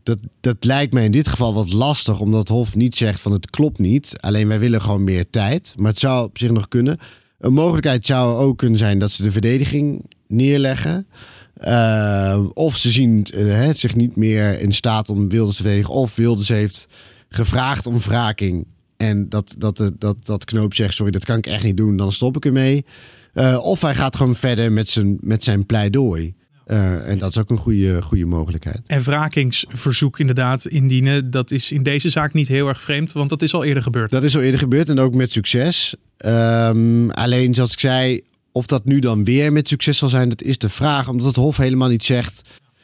Dat, 0.03 0.19
dat 0.41 0.55
lijkt 0.59 0.93
mij 0.93 1.03
in 1.05 1.11
dit 1.11 1.27
geval 1.27 1.53
wat 1.53 1.73
lastig, 1.73 2.19
omdat 2.19 2.39
het 2.39 2.49
Hof 2.49 2.75
niet 2.75 2.95
zegt 2.97 3.19
van 3.19 3.31
het 3.31 3.49
klopt 3.49 3.79
niet. 3.79 4.13
Alleen 4.19 4.47
wij 4.47 4.59
willen 4.59 4.81
gewoon 4.81 5.03
meer 5.03 5.29
tijd. 5.29 5.73
Maar 5.77 5.89
het 5.91 5.99
zou 5.99 6.25
op 6.25 6.37
zich 6.37 6.51
nog 6.51 6.67
kunnen. 6.67 6.97
Een 7.39 7.53
mogelijkheid 7.53 8.05
zou 8.05 8.37
ook 8.39 8.57
kunnen 8.57 8.77
zijn 8.77 8.99
dat 8.99 9.11
ze 9.11 9.23
de 9.23 9.31
verdediging 9.31 10.05
neerleggen. 10.27 11.07
Eh, 11.53 12.43
of 12.53 12.77
ze 12.77 12.91
zien 12.91 13.25
eh, 13.33 13.45
hè, 13.45 13.73
zich 13.73 13.95
niet 13.95 14.15
meer 14.15 14.59
in 14.59 14.73
staat 14.73 15.09
om 15.09 15.29
Wilders 15.29 15.57
te 15.57 15.63
verdedigen. 15.63 15.93
Of 15.93 16.15
Wilders 16.15 16.47
heeft 16.47 16.87
gevraagd 17.29 17.87
om 17.87 17.99
wraking. 17.99 18.65
En 18.97 19.29
dat, 19.29 19.55
dat, 19.57 19.77
dat, 19.77 19.93
dat, 19.99 20.25
dat 20.25 20.45
Knoop 20.45 20.73
zegt, 20.73 20.93
sorry, 20.93 21.11
dat 21.11 21.25
kan 21.25 21.37
ik 21.37 21.47
echt 21.47 21.63
niet 21.63 21.77
doen, 21.77 21.97
dan 21.97 22.11
stop 22.11 22.35
ik 22.35 22.45
ermee. 22.45 22.85
Eh, 23.33 23.59
of 23.61 23.81
hij 23.81 23.95
gaat 23.95 24.15
gewoon 24.15 24.35
verder 24.35 24.71
met 24.71 24.89
zijn, 24.89 25.17
met 25.21 25.43
zijn 25.43 25.65
pleidooi. 25.65 26.33
Eh, 26.65 27.09
en 27.09 27.17
dat 27.17 27.29
is 27.29 27.37
ook 27.37 27.49
een 27.49 27.57
goede, 27.57 28.01
goede 28.01 28.25
mogelijkheid. 28.25 28.81
En 28.87 29.01
wrakingsverzoek 29.01 30.19
inderdaad 30.19 30.65
indienen. 30.65 31.31
Dat 31.31 31.51
is 31.51 31.71
in 31.71 31.83
deze 31.83 32.09
zaak 32.09 32.33
niet 32.33 32.47
heel 32.47 32.67
erg 32.67 32.81
vreemd. 32.81 33.11
Want 33.11 33.29
dat 33.29 33.41
is 33.41 33.53
al 33.53 33.63
eerder 33.63 33.83
gebeurd. 33.83 34.11
Dat 34.11 34.23
is 34.23 34.35
al 34.35 34.41
eerder 34.41 34.59
gebeurd 34.59 34.89
en 34.89 34.99
ook 34.99 35.13
met 35.13 35.31
succes. 35.31 35.95
Ehm, 36.17 37.09
alleen 37.09 37.53
zoals 37.53 37.71
ik 37.71 37.79
zei, 37.79 38.21
of 38.55 38.65
dat 38.65 38.85
nu 38.85 38.99
dan 38.99 39.23
weer 39.23 39.53
met 39.53 39.67
succes 39.67 39.97
zal 39.97 40.09
zijn, 40.09 40.29
dat 40.29 40.41
is 40.41 40.57
de 40.57 40.69
vraag. 40.69 41.09
Omdat 41.09 41.27
het 41.27 41.35
Hof 41.35 41.57
helemaal 41.57 41.89
niet 41.89 42.03
zegt. 42.03 42.41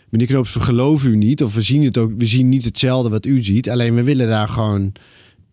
Meneer 0.09 0.27
Knoops, 0.27 0.53
we 0.53 0.59
geloven 0.59 1.09
u 1.11 1.15
niet. 1.15 1.43
Of 1.43 1.53
we 1.53 1.61
zien 1.61 1.83
het 1.83 1.97
ook, 1.97 2.11
we 2.17 2.25
zien 2.25 2.49
niet 2.49 2.65
hetzelfde 2.65 3.09
wat 3.09 3.25
u 3.25 3.43
ziet. 3.43 3.69
Alleen 3.69 3.95
we 3.95 4.03
willen 4.03 4.27
daar 4.27 4.47
gewoon 4.47 4.91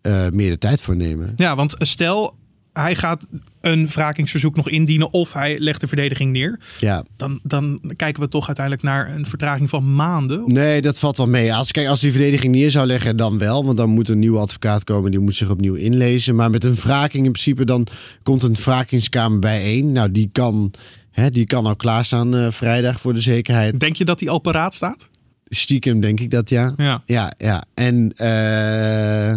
eh, 0.01 0.29
meer 0.29 0.49
de 0.49 0.57
tijd 0.57 0.81
voor 0.81 0.95
nemen. 0.95 1.33
Ja, 1.35 1.55
want 1.55 1.75
stel 1.77 2.37
hij 2.73 2.95
gaat 2.95 3.27
een 3.61 3.87
wrakingsverzoek 3.87 4.55
nog 4.55 4.69
indienen. 4.69 5.13
Of 5.13 5.33
hij 5.33 5.59
legt 5.59 5.81
de 5.81 5.87
verdediging 5.87 6.31
neer. 6.31 6.59
Ja. 6.79 7.03
Dan, 7.17 7.39
dan 7.43 7.93
kijken 7.95 8.23
we 8.23 8.29
toch 8.29 8.47
uiteindelijk 8.47 8.85
naar 8.85 9.15
een 9.15 9.25
vertraging 9.25 9.69
van 9.69 9.95
maanden. 9.95 10.43
Nee, 10.45 10.81
dat 10.81 10.99
valt 10.99 11.17
wel 11.17 11.27
mee. 11.27 11.53
Als, 11.53 11.71
kijk, 11.71 11.87
als 11.87 11.99
die 11.99 12.11
verdediging 12.11 12.55
neer 12.55 12.71
zou 12.71 12.87
leggen, 12.87 13.17
dan 13.17 13.37
wel. 13.37 13.65
Want 13.65 13.77
dan 13.77 13.89
moet 13.89 14.09
een 14.09 14.19
nieuwe 14.19 14.39
advocaat 14.39 14.83
komen, 14.83 15.11
die 15.11 15.19
moet 15.19 15.35
zich 15.35 15.49
opnieuw 15.49 15.73
inlezen. 15.75 16.35
Maar 16.35 16.49
met 16.49 16.63
een 16.63 16.75
wraking 16.75 17.25
in 17.25 17.31
principe, 17.31 17.65
dan 17.65 17.87
komt 18.23 18.43
een 18.43 18.55
wrakingskamer 18.55 19.39
bijeen. 19.39 19.91
Nou, 19.91 20.11
die 20.11 20.29
kan, 20.31 20.71
hè, 21.11 21.29
die 21.29 21.45
kan 21.45 21.65
al 21.65 21.75
klaarstaan 21.75 22.35
eh 22.35 22.51
vrijdag 22.51 23.01
voor 23.01 23.13
de 23.13 23.21
zekerheid. 23.21 23.79
Denk 23.79 23.95
je 23.95 24.05
dat 24.05 24.19
hij 24.19 24.29
al 24.29 24.39
paraat 24.39 24.73
staat? 24.73 25.09
Stiekem 25.45 25.99
denk 25.99 26.19
ik 26.19 26.31
dat 26.31 26.49
ja. 26.49 26.73
Ja. 26.77 27.03
Ja, 27.05 27.33
ja. 27.37 27.63
En, 27.73 28.13
eh, 28.15 29.35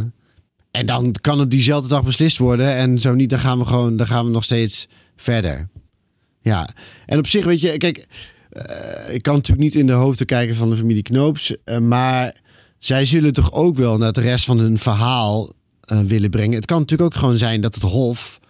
en 0.73 0.87
dan 0.87 1.15
kan 1.21 1.39
het 1.39 1.51
diezelfde 1.51 1.89
dag 1.89 2.05
beslist 2.05 2.39
worden. 2.39 2.75
En 2.75 2.99
zo 2.99 3.15
niet, 3.15 3.31
dan 3.31 3.39
gaan 3.39 3.59
we 3.59 3.65
gewoon, 3.65 3.97
dan 3.97 4.07
gaan 4.07 4.25
we 4.25 4.31
nog 4.31 4.45
steeds 4.45 4.89
verder. 5.17 5.69
Ja. 6.41 6.69
En 7.07 7.19
op 7.19 7.27
zich, 7.27 7.45
weet 7.45 7.61
je, 7.61 7.77
kijk, 7.77 8.07
eh, 8.51 9.15
ik 9.15 9.23
kan 9.23 9.35
natuurlijk 9.35 9.63
niet 9.63 9.75
in 9.75 9.87
de 9.87 9.93
hoofden 9.93 10.27
kijken 10.27 10.57
van 10.57 10.71
de 10.71 10.77
familie 10.77 11.03
Knoops. 11.03 11.55
eh, 11.65 11.79
maar 11.79 12.41
zij 12.79 13.07
zullen 13.07 13.33
toch 13.33 13.53
ook 13.53 13.77
wel 13.77 13.99
naar 13.99 14.13
de 14.13 14.21
rest 14.21 14.45
van 14.45 14.59
hun 14.59 14.79
verhaal 14.79 15.53
eh, 15.81 16.01
willen 16.01 16.31
brengen. 16.31 16.55
Het 16.55 16.67
kan 16.67 16.79
natuurlijk 16.79 17.15
ook 17.15 17.21
gewoon 17.21 17.39
zijn 17.39 17.61
dat 17.61 17.75
het 17.75 17.83
Hof 17.83 18.41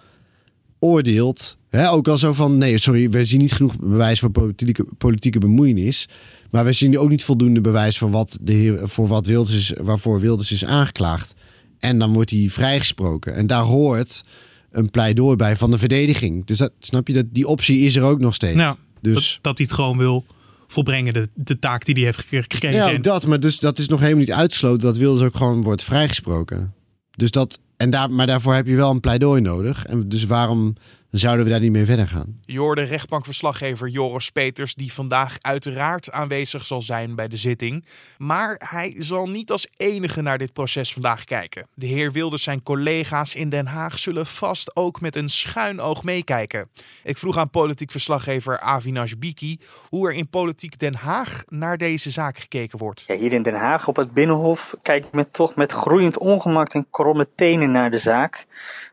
oordeelt. 0.78 1.56
Hè, 1.68 1.90
ook 1.90 2.08
al 2.08 2.18
zo 2.18 2.32
van, 2.32 2.58
nee, 2.58 2.78
sorry, 2.78 3.10
we 3.10 3.24
zien 3.24 3.40
niet 3.40 3.52
genoeg 3.52 3.78
bewijs 3.78 4.20
voor 4.20 4.30
politieke, 4.30 4.84
politieke 4.98 5.38
bemoeienis. 5.38 6.08
Maar 6.50 6.64
we 6.64 6.72
zien 6.72 6.98
ook 6.98 7.08
niet 7.08 7.24
voldoende 7.24 7.60
bewijs 7.60 7.98
voor 7.98 8.10
wat, 8.10 8.38
de 8.40 8.52
heer, 8.52 8.88
voor 8.88 9.06
wat 9.06 9.26
Wilders 9.26 9.56
is, 9.56 9.72
waarvoor 9.80 10.20
Wilders 10.20 10.52
is 10.52 10.64
aangeklaagd. 10.64 11.34
En 11.82 11.98
dan 11.98 12.12
wordt 12.12 12.30
hij 12.30 12.48
vrijgesproken. 12.50 13.34
En 13.34 13.46
daar 13.46 13.62
hoort 13.62 14.22
een 14.70 14.90
pleidooi 14.90 15.36
bij 15.36 15.56
van 15.56 15.70
de 15.70 15.78
verdediging. 15.78 16.46
Dus 16.46 16.58
dat, 16.58 16.72
snap 16.78 17.08
je, 17.08 17.14
dat 17.14 17.26
die 17.30 17.46
optie 17.46 17.80
is 17.80 17.96
er 17.96 18.02
ook 18.02 18.18
nog 18.18 18.34
steeds. 18.34 18.56
Nou, 18.56 18.76
dus 19.00 19.14
dat, 19.14 19.42
dat 19.42 19.58
hij 19.58 19.66
het 19.66 19.74
gewoon 19.74 19.98
wil 19.98 20.24
volbrengen, 20.66 21.12
de, 21.12 21.28
de 21.34 21.58
taak 21.58 21.84
die 21.84 21.94
hij 21.94 22.04
heeft 22.04 22.18
gekregen. 22.18 22.92
Ja, 22.92 22.98
dat, 22.98 23.26
maar 23.26 23.40
dus 23.40 23.58
dat 23.58 23.78
is 23.78 23.88
nog 23.88 24.00
helemaal 24.00 24.20
niet 24.20 24.32
uitgesloten 24.32 24.80
dat 24.80 24.98
Wilders 24.98 25.26
ook 25.26 25.36
gewoon 25.36 25.62
wordt 25.62 25.84
vrijgesproken. 25.84 26.74
Dus 27.10 27.30
dat, 27.30 27.58
en 27.76 27.90
daar, 27.90 28.10
maar 28.10 28.26
daarvoor 28.26 28.54
heb 28.54 28.66
je 28.66 28.76
wel 28.76 28.90
een 28.90 29.00
pleidooi 29.00 29.40
nodig. 29.40 29.86
En 29.86 30.08
dus 30.08 30.24
waarom 30.24 30.74
zouden 31.12 31.44
we 31.44 31.50
daar 31.50 31.60
niet 31.60 31.72
mee 31.72 31.84
verder 31.84 32.08
gaan? 32.08 32.40
Je 32.44 32.58
hoorde 32.58 32.82
rechtbankverslaggever 32.82 33.88
Joris 33.88 34.30
Peters, 34.30 34.74
die 34.74 34.92
vandaag 34.92 35.36
uiteraard 35.40 36.10
aanwezig 36.10 36.64
zal 36.64 36.82
zijn 36.82 37.14
bij 37.14 37.28
de 37.28 37.36
zitting. 37.36 37.84
Maar 38.18 38.62
hij 38.68 38.94
zal 38.98 39.28
niet 39.28 39.50
als 39.50 39.68
enige 39.76 40.22
naar 40.22 40.38
dit 40.38 40.52
proces 40.52 40.92
vandaag 40.92 41.24
kijken. 41.24 41.66
De 41.74 41.86
heer 41.86 42.12
Wilders 42.12 42.42
zijn 42.42 42.62
collega's 42.62 43.34
in 43.34 43.48
Den 43.48 43.66
Haag 43.66 43.98
zullen 43.98 44.26
vast 44.26 44.76
ook 44.76 45.00
met 45.00 45.16
een 45.16 45.28
schuin 45.28 45.80
oog 45.80 46.04
meekijken. 46.04 46.68
Ik 47.02 47.18
vroeg 47.18 47.36
aan 47.36 47.50
politiek 47.50 47.90
verslaggever 47.90 48.60
Avinash 48.60 49.12
Biki 49.12 49.60
hoe 49.88 50.08
er 50.08 50.14
in 50.14 50.28
politiek 50.28 50.78
Den 50.78 50.94
Haag 50.94 51.42
naar 51.48 51.78
deze 51.78 52.10
zaak 52.10 52.38
gekeken 52.38 52.78
wordt. 52.78 53.04
Ja, 53.06 53.16
hier 53.16 53.32
in 53.32 53.42
Den 53.42 53.54
Haag 53.54 53.88
op 53.88 53.96
het 53.96 54.12
Binnenhof 54.12 54.74
kijkt 54.82 55.12
men 55.12 55.30
toch 55.30 55.54
met 55.54 55.72
groeiend 55.72 56.18
ongemak 56.18 56.74
en 56.74 56.86
kromme 56.90 57.28
tenen 57.34 57.70
naar 57.70 57.90
de 57.90 57.98
zaak. 57.98 58.46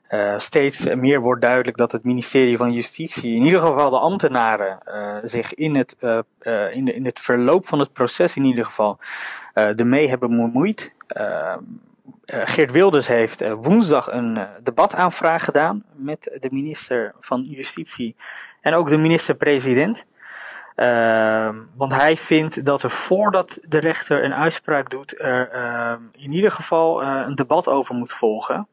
Uh, 0.10 0.38
steeds 0.38 0.86
meer 0.96 1.22
wordt 1.22 1.42
duidelijk 1.42 1.78
dat 1.78 1.92
het 1.92 2.04
ministerie 2.04 2.58
van 2.58 2.72
Justitie, 2.72 3.36
in 3.36 3.44
ieder 3.44 3.60
geval 3.60 3.90
de 3.90 4.00
ambtenaren, 4.00 4.80
uh, 4.88 5.16
zich 5.24 5.54
in 5.54 5.76
het, 5.76 5.96
uh, 6.00 6.20
in, 6.76 6.96
in 6.96 7.06
het 7.06 7.20
verloop 7.20 7.68
van 7.68 7.80
het 7.80 7.94
proces 7.94 8.36
in 8.36 8.46
ieder 8.46 8.66
geval 8.66 9.00
ermee 9.54 10.10
hebben 10.10 10.30
bemoeid. 10.30 10.92
Geert 12.26 12.72
Wilders 12.72 13.08
heeft 13.08 13.50
woensdag 13.50 14.12
een 14.12 14.48
debataanvraag 14.64 15.44
gedaan 15.44 15.84
met 15.92 16.38
de 16.40 16.50
minister 16.52 17.14
van 17.20 17.42
Justitie 17.42 18.16
en 18.62 18.74
ook 18.74 18.90
de 18.90 18.98
minister-president. 18.98 20.06
want 21.76 21.94
hij 21.94 22.18
vindt 22.18 22.66
dat 22.66 22.84
er 22.84 22.90
voordat 22.90 23.60
de 23.62 23.80
rechter 23.80 24.24
een 24.24 24.34
uitspraak 24.34 24.90
doet, 24.90 25.22
er 25.22 25.52
in 26.12 26.32
ieder 26.32 26.52
geval 26.52 27.04
een 27.04 27.36
debat 27.36 27.68
over 27.68 27.96
moet 27.96 28.14
volgen 28.14 28.68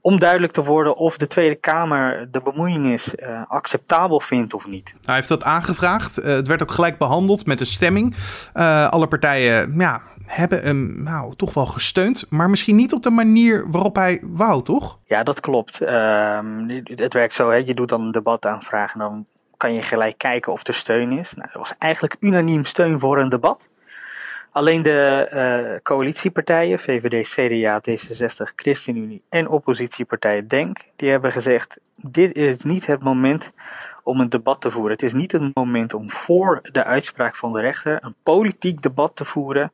om 0.00 0.18
duidelijk 0.18 0.52
te 0.52 0.64
worden 0.64 0.96
of 0.96 1.16
de 1.16 1.26
Tweede 1.26 1.54
Kamer 1.54 2.28
de 2.30 2.40
bemoeienis 2.40 3.14
uh, 3.14 3.42
acceptabel 3.48 4.20
vindt 4.20 4.54
of 4.54 4.66
niet. 4.66 4.94
Hij 5.04 5.14
heeft 5.14 5.28
dat 5.28 5.44
aangevraagd. 5.44 6.18
Uh, 6.18 6.24
het 6.24 6.48
werd 6.48 6.62
ook 6.62 6.70
gelijk 6.70 6.98
behandeld 6.98 7.46
met 7.46 7.60
een 7.60 7.66
stemming. 7.66 8.14
Uh, 8.54 8.86
alle 8.88 9.06
partijen 9.06 9.74
ja, 9.78 10.00
hebben 10.26 10.62
hem 10.62 11.02
nou, 11.02 11.34
toch 11.36 11.54
wel 11.54 11.66
gesteund, 11.66 12.26
maar 12.28 12.50
misschien 12.50 12.76
niet 12.76 12.92
op 12.92 13.02
de 13.02 13.10
manier 13.10 13.70
waarop 13.70 13.96
hij 13.96 14.20
wou, 14.22 14.62
toch? 14.62 14.98
Ja, 15.06 15.22
dat 15.22 15.40
klopt. 15.40 15.80
Ehm, 15.80 16.80
het 16.84 17.12
werkt 17.12 17.34
zo, 17.34 17.50
hè? 17.50 17.56
je 17.56 17.74
doet 17.74 17.88
dan 17.88 18.00
een 18.00 18.12
debat 18.12 18.46
aanvragen 18.46 19.00
en 19.00 19.08
dan 19.08 19.26
kan 19.56 19.74
je 19.74 19.82
gelijk 19.82 20.18
kijken 20.18 20.52
of 20.52 20.66
er 20.66 20.74
steun 20.74 21.12
is. 21.12 21.34
Nou, 21.34 21.48
er 21.52 21.58
was 21.58 21.74
eigenlijk 21.78 22.16
unaniem 22.20 22.64
steun 22.64 22.98
voor 22.98 23.18
een 23.18 23.28
debat. 23.28 23.68
Alleen 24.52 24.82
de 24.82 25.30
uh, 25.32 25.78
coalitiepartijen, 25.82 26.78
VVD, 26.78 27.28
CDA, 27.28 27.80
D66, 27.90 28.54
ChristenUnie 28.56 29.22
en 29.28 29.48
oppositiepartij 29.48 30.46
DENK, 30.46 30.78
die 30.96 31.10
hebben 31.10 31.32
gezegd: 31.32 31.78
dit 31.94 32.36
is 32.36 32.62
niet 32.62 32.86
het 32.86 33.02
moment 33.02 33.52
om 34.02 34.20
een 34.20 34.28
debat 34.28 34.60
te 34.60 34.70
voeren. 34.70 34.92
Het 34.92 35.02
is 35.02 35.12
niet 35.12 35.32
het 35.32 35.54
moment 35.54 35.94
om 35.94 36.10
voor 36.10 36.60
de 36.72 36.84
uitspraak 36.84 37.36
van 37.36 37.52
de 37.52 37.60
rechter 37.60 37.98
een 38.00 38.14
politiek 38.22 38.82
debat 38.82 39.16
te 39.16 39.24
voeren 39.24 39.72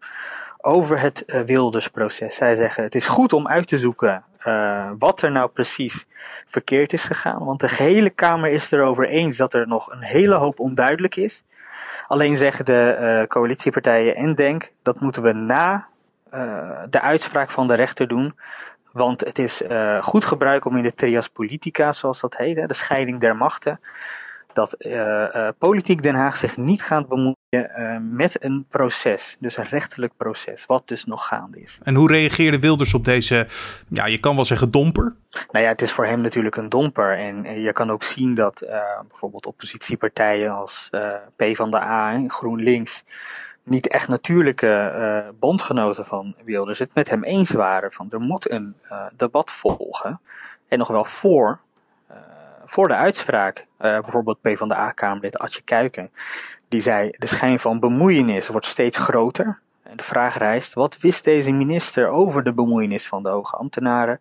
over 0.59 1.00
het 1.00 1.23
uh, 1.26 1.40
Wildersproces. 1.40 2.35
Zij 2.35 2.56
zeggen: 2.56 2.85
het 2.85 2.95
is 2.95 3.06
goed 3.06 3.33
om 3.33 3.49
uit 3.49 3.66
te 3.66 3.78
zoeken 3.78 4.25
uh, 4.47 4.90
wat 4.99 5.23
er 5.23 5.30
nou 5.30 5.50
precies 5.50 6.06
verkeerd 6.47 6.92
is 6.92 7.02
gegaan, 7.02 7.45
want 7.45 7.61
de 7.61 7.68
gehele 7.68 8.11
Kamer 8.11 8.50
is 8.50 8.71
erover 8.71 9.09
eens 9.09 9.37
dat 9.37 9.54
er 9.54 9.68
nog 9.68 9.90
een 9.90 10.02
hele 10.02 10.35
hoop 10.35 10.61
onduidelijk 10.61 11.16
is. 11.16 11.45
Alleen 12.06 12.37
zeggen 12.37 12.64
de 12.64 12.97
uh, 13.00 13.26
coalitiepartijen 13.26 14.16
en 14.16 14.35
Denk 14.35 14.73
dat 14.83 15.00
moeten 15.00 15.23
we 15.23 15.33
na 15.33 15.87
uh, 16.35 16.83
de 16.90 17.00
uitspraak 17.00 17.50
van 17.50 17.68
de 17.68 17.75
rechter 17.75 18.09
doen. 18.09 18.35
Want 18.92 19.21
het 19.21 19.38
is 19.38 19.62
uh, 19.62 20.02
goed 20.02 20.25
gebruik 20.25 20.64
om 20.64 20.76
in 20.76 20.83
de 20.83 20.92
trias 20.92 21.28
politica, 21.28 21.92
zoals 21.92 22.21
dat 22.21 22.37
heet, 22.37 22.56
hè, 22.56 22.66
de 22.66 22.75
scheiding 22.75 23.21
der 23.21 23.37
machten, 23.37 23.80
dat 24.57 24.77
politiek 25.59 26.03
Den 26.03 26.15
Haag 26.15 26.37
zich 26.37 26.57
niet 26.57 26.83
gaat 26.83 27.09
bemoeien 27.09 27.35
met 28.11 28.45
een 28.45 28.67
proces, 28.69 29.37
dus 29.39 29.57
een 29.57 29.65
rechterlijk 29.65 30.13
proces, 30.17 30.67
wat 30.67 30.89
dus 30.89 31.05
nog 31.05 31.27
gaande 31.27 31.61
is. 31.61 31.79
En 31.83 31.95
hoe 31.95 32.11
reageerde 32.11 32.59
Wilders 32.59 32.95
op 32.95 33.05
deze, 33.05 33.47
ja, 33.89 34.07
je 34.07 34.21
kan 34.21 34.35
wel 34.35 34.45
zeggen 34.45 34.71
domper? 34.71 35.15
Nou 35.51 35.65
ja, 35.65 35.71
het 35.71 35.83
is 35.83 35.93
voor 35.93 36.07
hem 36.07 36.21
natuurlijk 36.21 36.57
een 36.57 36.69
domper. 36.69 37.19
En 37.19 37.61
je 37.61 37.73
kan 37.73 37.91
ook 37.91 38.03
zien 38.03 38.35
dat 38.35 38.65
bijvoorbeeld 39.09 39.47
oppositiepartijen 39.47 40.51
als 40.51 40.91
P 41.37 41.45
van 41.53 41.71
de 41.71 41.81
A 41.81 42.13
en 42.13 42.31
GroenLinks 42.31 43.05
niet 43.63 43.89
echt 43.89 44.09
natuurlijke 44.09 44.93
uh, 44.97 45.29
bondgenoten 45.39 46.07
van 46.07 46.35
Wilders 46.45 46.79
het 46.79 46.95
met 46.95 47.11
hem 47.11 47.25
eens 47.25 47.51
waren. 47.51 47.93
Van 47.93 48.07
er 48.11 48.21
moet 48.21 48.51
een 48.51 48.75
debat 49.17 49.51
volgen. 49.51 50.21
En 50.69 50.79
nog 50.79 50.89
wel 50.89 51.05
voor, 51.05 51.61
voor 52.66 52.88
de 52.88 52.94
uitspraak. 52.94 53.66
bijvoorbeeld 53.78 54.40
P 54.40 54.49
van 54.56 54.68
de 54.68 54.76
A-Kamerlid 54.76 55.38
Atje 55.38 55.62
Kuiken. 55.62 56.11
Die 56.68 56.80
zei: 56.80 57.11
de 57.18 57.26
schijn 57.26 57.58
van 57.58 57.80
bemoeienis 57.80 58.49
wordt 58.49 58.66
steeds 58.66 58.99
groter. 58.99 59.58
De 59.94 60.02
vraag 60.02 60.38
rijst, 60.38 60.75
wat 60.75 60.99
wist 61.00 61.25
deze 61.25 61.52
minister 61.52 62.08
over 62.08 62.44
de 62.44 62.52
bemoeienis 62.52 63.08
van 63.08 63.23
de 63.23 63.28
hoge 63.28 63.56
ambtenaren? 63.56 64.20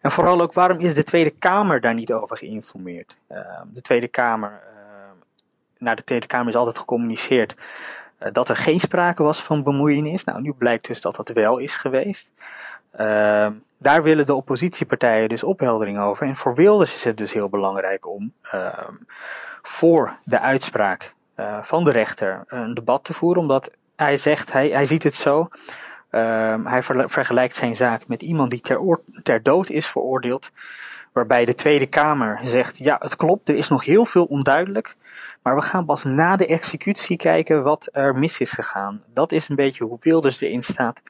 En 0.00 0.10
vooral 0.10 0.40
ook, 0.40 0.52
waarom 0.52 0.80
is 0.80 0.94
de 0.94 1.04
Tweede 1.04 1.30
Kamer 1.30 1.80
daar 1.80 1.94
niet 1.94 2.12
over 2.12 2.36
geïnformeerd? 2.36 3.16
Uh, 3.30 3.38
de 3.72 3.80
Tweede 3.80 4.08
Kamer, 4.08 4.50
uh, 4.50 4.78
naar 5.78 5.96
de 5.96 6.04
Tweede 6.04 6.26
Kamer 6.26 6.48
is 6.48 6.54
altijd 6.54 6.78
gecommuniceerd 6.78 7.56
uh, 8.20 8.28
dat 8.32 8.48
er 8.48 8.56
geen 8.56 8.80
sprake 8.80 9.22
was 9.22 9.42
van 9.42 9.62
bemoeienis. 9.62 10.24
Nou, 10.24 10.40
nu 10.40 10.52
blijkt 10.52 10.86
dus 10.86 11.00
dat 11.00 11.16
dat 11.16 11.28
wel 11.28 11.58
is 11.58 11.76
geweest. 11.76 12.32
Ehm, 12.90 13.52
daar 13.78 14.02
willen 14.02 14.26
de 14.26 14.34
oppositiepartijen 14.34 15.28
dus 15.28 15.42
opheldering 15.42 15.98
over. 15.98 16.26
En 16.26 16.36
voor 16.36 16.54
Wilders 16.54 16.94
is 16.94 17.04
het 17.04 17.16
dus 17.16 17.32
heel 17.32 17.48
belangrijk 17.48 18.06
om 18.06 18.32
ehm, 18.42 18.92
voor 19.62 20.16
de 20.24 20.40
uitspraak 20.40 21.14
eh, 21.34 21.62
van 21.62 21.84
de 21.84 21.90
rechter 21.90 22.44
een 22.46 22.74
debat 22.74 23.04
te 23.04 23.14
voeren, 23.14 23.42
omdat 23.42 23.70
hij 23.96 24.16
zegt, 24.16 24.52
hij, 24.52 24.68
hij 24.68 24.86
ziet 24.86 25.02
het 25.02 25.14
zo. 25.14 25.48
Um, 26.10 26.66
hij 26.66 26.82
vergelijkt 26.82 27.54
zijn 27.54 27.74
zaak 27.74 28.06
met 28.06 28.22
iemand 28.22 28.50
die 28.50 28.60
ter, 28.60 29.00
ter 29.22 29.42
dood 29.42 29.70
is 29.70 29.86
veroordeeld. 29.86 30.50
Waarbij 31.12 31.44
de 31.44 31.54
Tweede 31.54 31.86
Kamer 31.86 32.40
zegt: 32.42 32.78
Ja, 32.78 32.96
het 32.98 33.16
klopt, 33.16 33.48
er 33.48 33.54
is 33.54 33.68
nog 33.68 33.84
heel 33.84 34.04
veel 34.04 34.24
onduidelijk. 34.24 34.96
Maar 35.42 35.54
we 35.54 35.62
gaan 35.62 35.84
pas 35.84 36.04
na 36.04 36.36
de 36.36 36.46
executie 36.46 37.16
kijken 37.16 37.62
wat 37.62 37.88
er 37.92 38.14
mis 38.14 38.40
is 38.40 38.52
gegaan. 38.52 39.02
Dat 39.14 39.32
is 39.32 39.48
een 39.48 39.56
beetje 39.56 39.84
hoe 39.84 39.98
Wilders 40.00 40.40
erin 40.40 40.62
staat. 40.62 41.02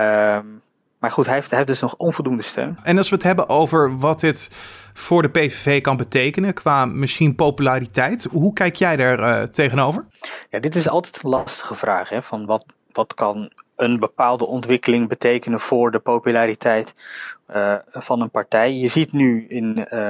Um, 0.00 0.62
maar 1.04 1.12
goed, 1.12 1.26
hij 1.26 1.34
heeft, 1.34 1.48
hij 1.48 1.58
heeft 1.58 1.70
dus 1.70 1.80
nog 1.80 1.94
onvoldoende 1.96 2.42
steun. 2.42 2.78
En 2.82 2.98
als 2.98 3.08
we 3.08 3.14
het 3.14 3.24
hebben 3.24 3.48
over 3.48 3.98
wat 3.98 4.20
dit 4.20 4.50
voor 4.92 5.22
de 5.22 5.28
PVV 5.28 5.80
kan 5.80 5.96
betekenen 5.96 6.54
qua 6.54 6.84
misschien 6.84 7.34
populariteit, 7.34 8.24
hoe 8.24 8.52
kijk 8.52 8.74
jij 8.74 8.96
daar 8.96 9.18
uh, 9.18 9.42
tegenover? 9.42 10.04
Ja, 10.50 10.58
dit 10.58 10.74
is 10.74 10.88
altijd 10.88 11.22
een 11.22 11.30
lastige 11.30 11.74
vraag. 11.74 12.08
Hè, 12.08 12.22
van 12.22 12.46
wat, 12.46 12.64
wat 12.92 13.14
kan 13.14 13.50
een 13.76 13.98
bepaalde 13.98 14.46
ontwikkeling 14.46 15.08
betekenen 15.08 15.60
voor 15.60 15.90
de 15.90 15.98
populariteit 15.98 16.92
uh, 17.54 17.74
van 17.92 18.20
een 18.20 18.30
partij? 18.30 18.72
Je 18.72 18.88
ziet 18.88 19.12
nu 19.12 19.46
in 19.48 19.86
uh, 19.92 20.08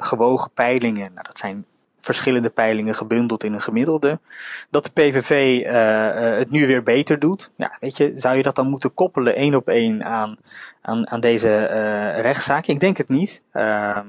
gewogen 0.00 0.50
peilingen, 0.54 1.10
nou, 1.12 1.26
dat 1.26 1.38
zijn 1.38 1.64
verschillende 2.04 2.50
peilingen 2.50 2.94
gebundeld 2.94 3.44
in 3.44 3.52
een 3.52 3.62
gemiddelde. 3.62 4.18
Dat 4.70 4.84
de 4.84 4.90
PVV 4.90 5.30
eh, 5.30 5.72
uh, 5.72 6.38
het 6.38 6.50
nu 6.50 6.66
weer 6.66 6.82
beter 6.82 7.18
doet. 7.18 7.50
Weet 7.80 7.96
je, 7.96 8.12
zou 8.16 8.36
je 8.36 8.42
dat 8.42 8.56
dan 8.56 8.68
moeten 8.68 8.94
koppelen 8.94 9.34
één 9.34 9.54
op 9.54 9.68
één 9.68 10.04
aan, 10.04 10.36
aan, 10.82 11.10
aan 11.10 11.20
deze 11.20 11.48
uh, 11.48 12.20
rechtszaak? 12.20 12.66
Ik 12.66 12.80
denk 12.80 12.96
het 12.96 13.08
niet. 13.08 13.42
Ehm, 13.52 14.06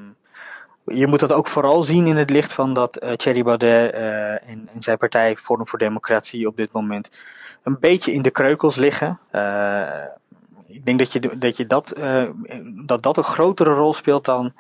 je 0.86 1.08
moet 1.08 1.20
dat 1.20 1.34
ook 1.34 1.48
vooral 1.48 1.84
zien 1.84 2.08
in 2.08 2.16
het 2.16 2.30
licht 2.30 2.54
van 2.54 2.74
dat 2.74 3.02
Thierry 3.16 3.44
Baudet 3.44 3.92
en, 3.92 4.70
en, 4.74 4.82
zijn 4.82 4.98
partij 4.98 5.36
Forum 5.36 5.68
voor 5.68 5.80
Democratie 5.80 6.48
op 6.48 6.58
dit 6.58 6.72
moment 6.72 7.20
een 7.64 7.80
beetje 7.80 8.12
in 8.12 8.22
de 8.22 8.30
kreukels 8.30 8.76
liggen. 8.76 9.20
ik 10.68 10.86
denk 10.86 11.00
dat 11.00 11.14
je, 11.14 11.20
dat, 11.38 11.58
je 11.58 11.66
dat, 11.66 11.94
dat 12.86 13.04
dat 13.04 13.18
een 13.18 13.24
grotere 13.24 13.74
rol 13.74 13.94
speelt 13.94 14.26
dan 14.26 14.54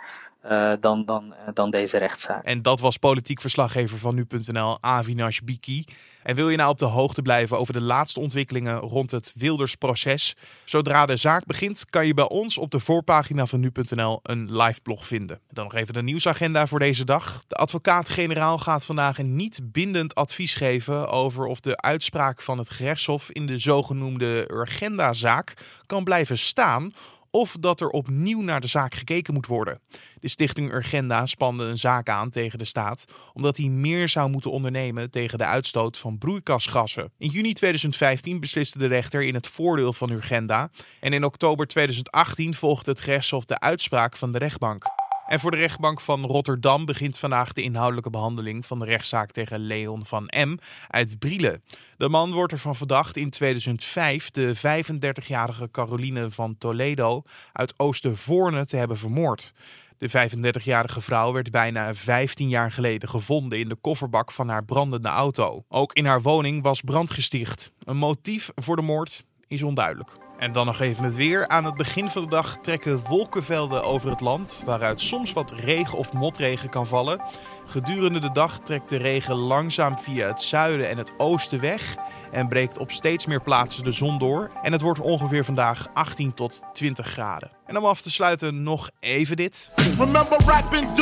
uh, 0.51 0.73
dan, 0.79 1.05
dan, 1.05 1.25
uh, 1.25 1.53
dan 1.53 1.69
deze 1.69 1.97
rechtszaak. 1.97 2.43
En 2.43 2.61
dat 2.61 2.79
was 2.79 2.97
politiek 2.97 3.41
verslaggever 3.41 3.97
van 3.97 4.15
nu.nl, 4.15 4.77
Avinash 4.81 5.39
Biki. 5.39 5.85
En 6.25 6.35
wil 6.35 6.49
je 6.49 6.57
nou 6.57 6.69
op 6.69 6.79
de 6.79 6.85
hoogte 6.85 7.21
blijven 7.21 7.57
over 7.57 7.73
de 7.73 7.81
laatste 7.81 8.19
ontwikkelingen 8.19 8.77
rond 8.77 9.11
het 9.11 9.33
Wilders-proces? 9.35 10.35
Zodra 10.63 11.05
de 11.05 11.15
zaak 11.15 11.45
begint, 11.45 11.85
kan 11.89 12.07
je 12.07 12.13
bij 12.13 12.29
ons 12.29 12.57
op 12.57 12.71
de 12.71 12.79
voorpagina 12.79 13.45
van 13.45 13.59
nu.nl 13.59 14.19
een 14.23 14.61
live 14.61 14.81
blog 14.81 15.07
vinden. 15.07 15.39
Dan 15.49 15.63
nog 15.63 15.73
even 15.73 15.93
de 15.93 16.03
nieuwsagenda 16.03 16.67
voor 16.67 16.79
deze 16.79 17.05
dag. 17.05 17.43
De 17.47 17.55
advocaat-generaal 17.55 18.57
gaat 18.57 18.85
vandaag 18.85 19.17
een 19.17 19.35
niet 19.35 19.59
bindend 19.63 20.15
advies 20.15 20.55
geven 20.55 21.09
over 21.09 21.45
of 21.45 21.59
de 21.59 21.77
uitspraak 21.77 22.41
van 22.41 22.57
het 22.57 22.69
gerechtshof 22.69 23.31
in 23.31 23.45
de 23.45 23.57
zogenoemde 23.57 24.47
Urgenda-zaak 24.51 25.53
kan 25.85 26.03
blijven 26.03 26.37
staan 26.37 26.93
of 27.35 27.57
dat 27.59 27.81
er 27.81 27.89
opnieuw 27.89 28.41
naar 28.41 28.61
de 28.61 28.67
zaak 28.67 28.93
gekeken 28.93 29.33
moet 29.33 29.47
worden. 29.47 29.79
De 30.19 30.27
stichting 30.27 30.73
Urgenda 30.73 31.25
spande 31.25 31.63
een 31.63 31.77
zaak 31.77 32.09
aan 32.09 32.29
tegen 32.29 32.57
de 32.57 32.65
staat 32.65 33.05
omdat 33.33 33.57
hij 33.57 33.67
meer 33.67 34.09
zou 34.09 34.29
moeten 34.29 34.51
ondernemen 34.51 35.11
tegen 35.11 35.37
de 35.37 35.45
uitstoot 35.45 35.97
van 35.97 36.17
broeikasgassen. 36.17 37.11
In 37.17 37.29
juni 37.29 37.53
2015 37.53 38.39
besliste 38.39 38.77
de 38.77 38.87
rechter 38.87 39.23
in 39.23 39.33
het 39.33 39.47
voordeel 39.47 39.93
van 39.93 40.11
Urgenda 40.11 40.69
en 40.99 41.13
in 41.13 41.25
oktober 41.25 41.67
2018 41.67 42.53
volgde 42.53 42.91
het 42.91 42.99
gerechtshof 42.99 43.45
de 43.45 43.59
uitspraak 43.59 44.17
van 44.17 44.31
de 44.31 44.37
rechtbank. 44.37 44.83
En 45.25 45.39
voor 45.39 45.51
de 45.51 45.57
rechtbank 45.57 46.01
van 46.01 46.25
Rotterdam 46.25 46.85
begint 46.85 47.19
vandaag 47.19 47.53
de 47.53 47.61
inhoudelijke 47.61 48.09
behandeling 48.09 48.65
van 48.65 48.79
de 48.79 48.85
rechtszaak 48.85 49.31
tegen 49.31 49.59
Leon 49.59 50.05
van 50.05 50.23
M. 50.23 50.57
uit 50.87 51.19
Brielen. 51.19 51.63
De 51.97 52.09
man 52.09 52.31
wordt 52.31 52.51
ervan 52.51 52.75
verdacht 52.75 53.17
in 53.17 53.29
2005 53.29 54.31
de 54.31 54.55
35-jarige 54.55 55.71
Caroline 55.71 56.31
van 56.31 56.57
Toledo 56.57 57.21
uit 57.53 57.73
Oostervoorne 57.77 58.65
te 58.65 58.77
hebben 58.77 58.97
vermoord. 58.97 59.53
De 59.97 60.09
35-jarige 60.09 61.01
vrouw 61.01 61.33
werd 61.33 61.51
bijna 61.51 61.95
15 61.95 62.49
jaar 62.49 62.71
geleden 62.71 63.09
gevonden 63.09 63.59
in 63.59 63.69
de 63.69 63.75
kofferbak 63.75 64.31
van 64.31 64.49
haar 64.49 64.65
brandende 64.65 65.09
auto. 65.09 65.65
Ook 65.69 65.93
in 65.93 66.05
haar 66.05 66.21
woning 66.21 66.63
was 66.63 66.81
brand 66.81 67.11
gesticht. 67.11 67.71
Een 67.83 67.97
motief 67.97 68.51
voor 68.55 68.75
de 68.75 68.81
moord 68.81 69.23
is 69.47 69.63
onduidelijk. 69.63 70.24
En 70.37 70.51
dan 70.51 70.65
nog 70.65 70.79
even 70.79 71.03
het 71.03 71.15
weer. 71.15 71.47
Aan 71.47 71.65
het 71.65 71.75
begin 71.75 72.09
van 72.09 72.21
de 72.21 72.29
dag 72.29 72.57
trekken 72.57 73.03
wolkenvelden 73.07 73.83
over 73.83 74.09
het 74.09 74.21
land, 74.21 74.63
waaruit 74.65 75.01
soms 75.01 75.33
wat 75.33 75.51
regen 75.51 75.97
of 75.97 76.13
motregen 76.13 76.69
kan 76.69 76.87
vallen. 76.87 77.21
Gedurende 77.65 78.19
de 78.19 78.31
dag 78.31 78.59
trekt 78.59 78.89
de 78.89 78.97
regen 78.97 79.35
langzaam 79.35 79.99
via 79.99 80.27
het 80.27 80.41
zuiden 80.41 80.89
en 80.89 80.97
het 80.97 81.13
oosten 81.17 81.59
weg 81.59 81.95
en 82.31 82.47
breekt 82.47 82.77
op 82.77 82.91
steeds 82.91 83.25
meer 83.25 83.41
plaatsen 83.41 83.83
de 83.83 83.91
zon 83.91 84.17
door. 84.17 84.51
En 84.61 84.71
het 84.71 84.81
wordt 84.81 84.99
ongeveer 84.99 85.45
vandaag 85.45 85.87
18 85.93 86.33
tot 86.33 86.61
20 86.73 87.07
graden. 87.07 87.51
En 87.65 87.77
om 87.77 87.85
af 87.85 88.01
te 88.01 88.11
sluiten 88.11 88.63
nog 88.63 88.89
even 88.99 89.35
dit. 89.35 89.69
Remember 89.97 90.37
rapping 90.45 90.93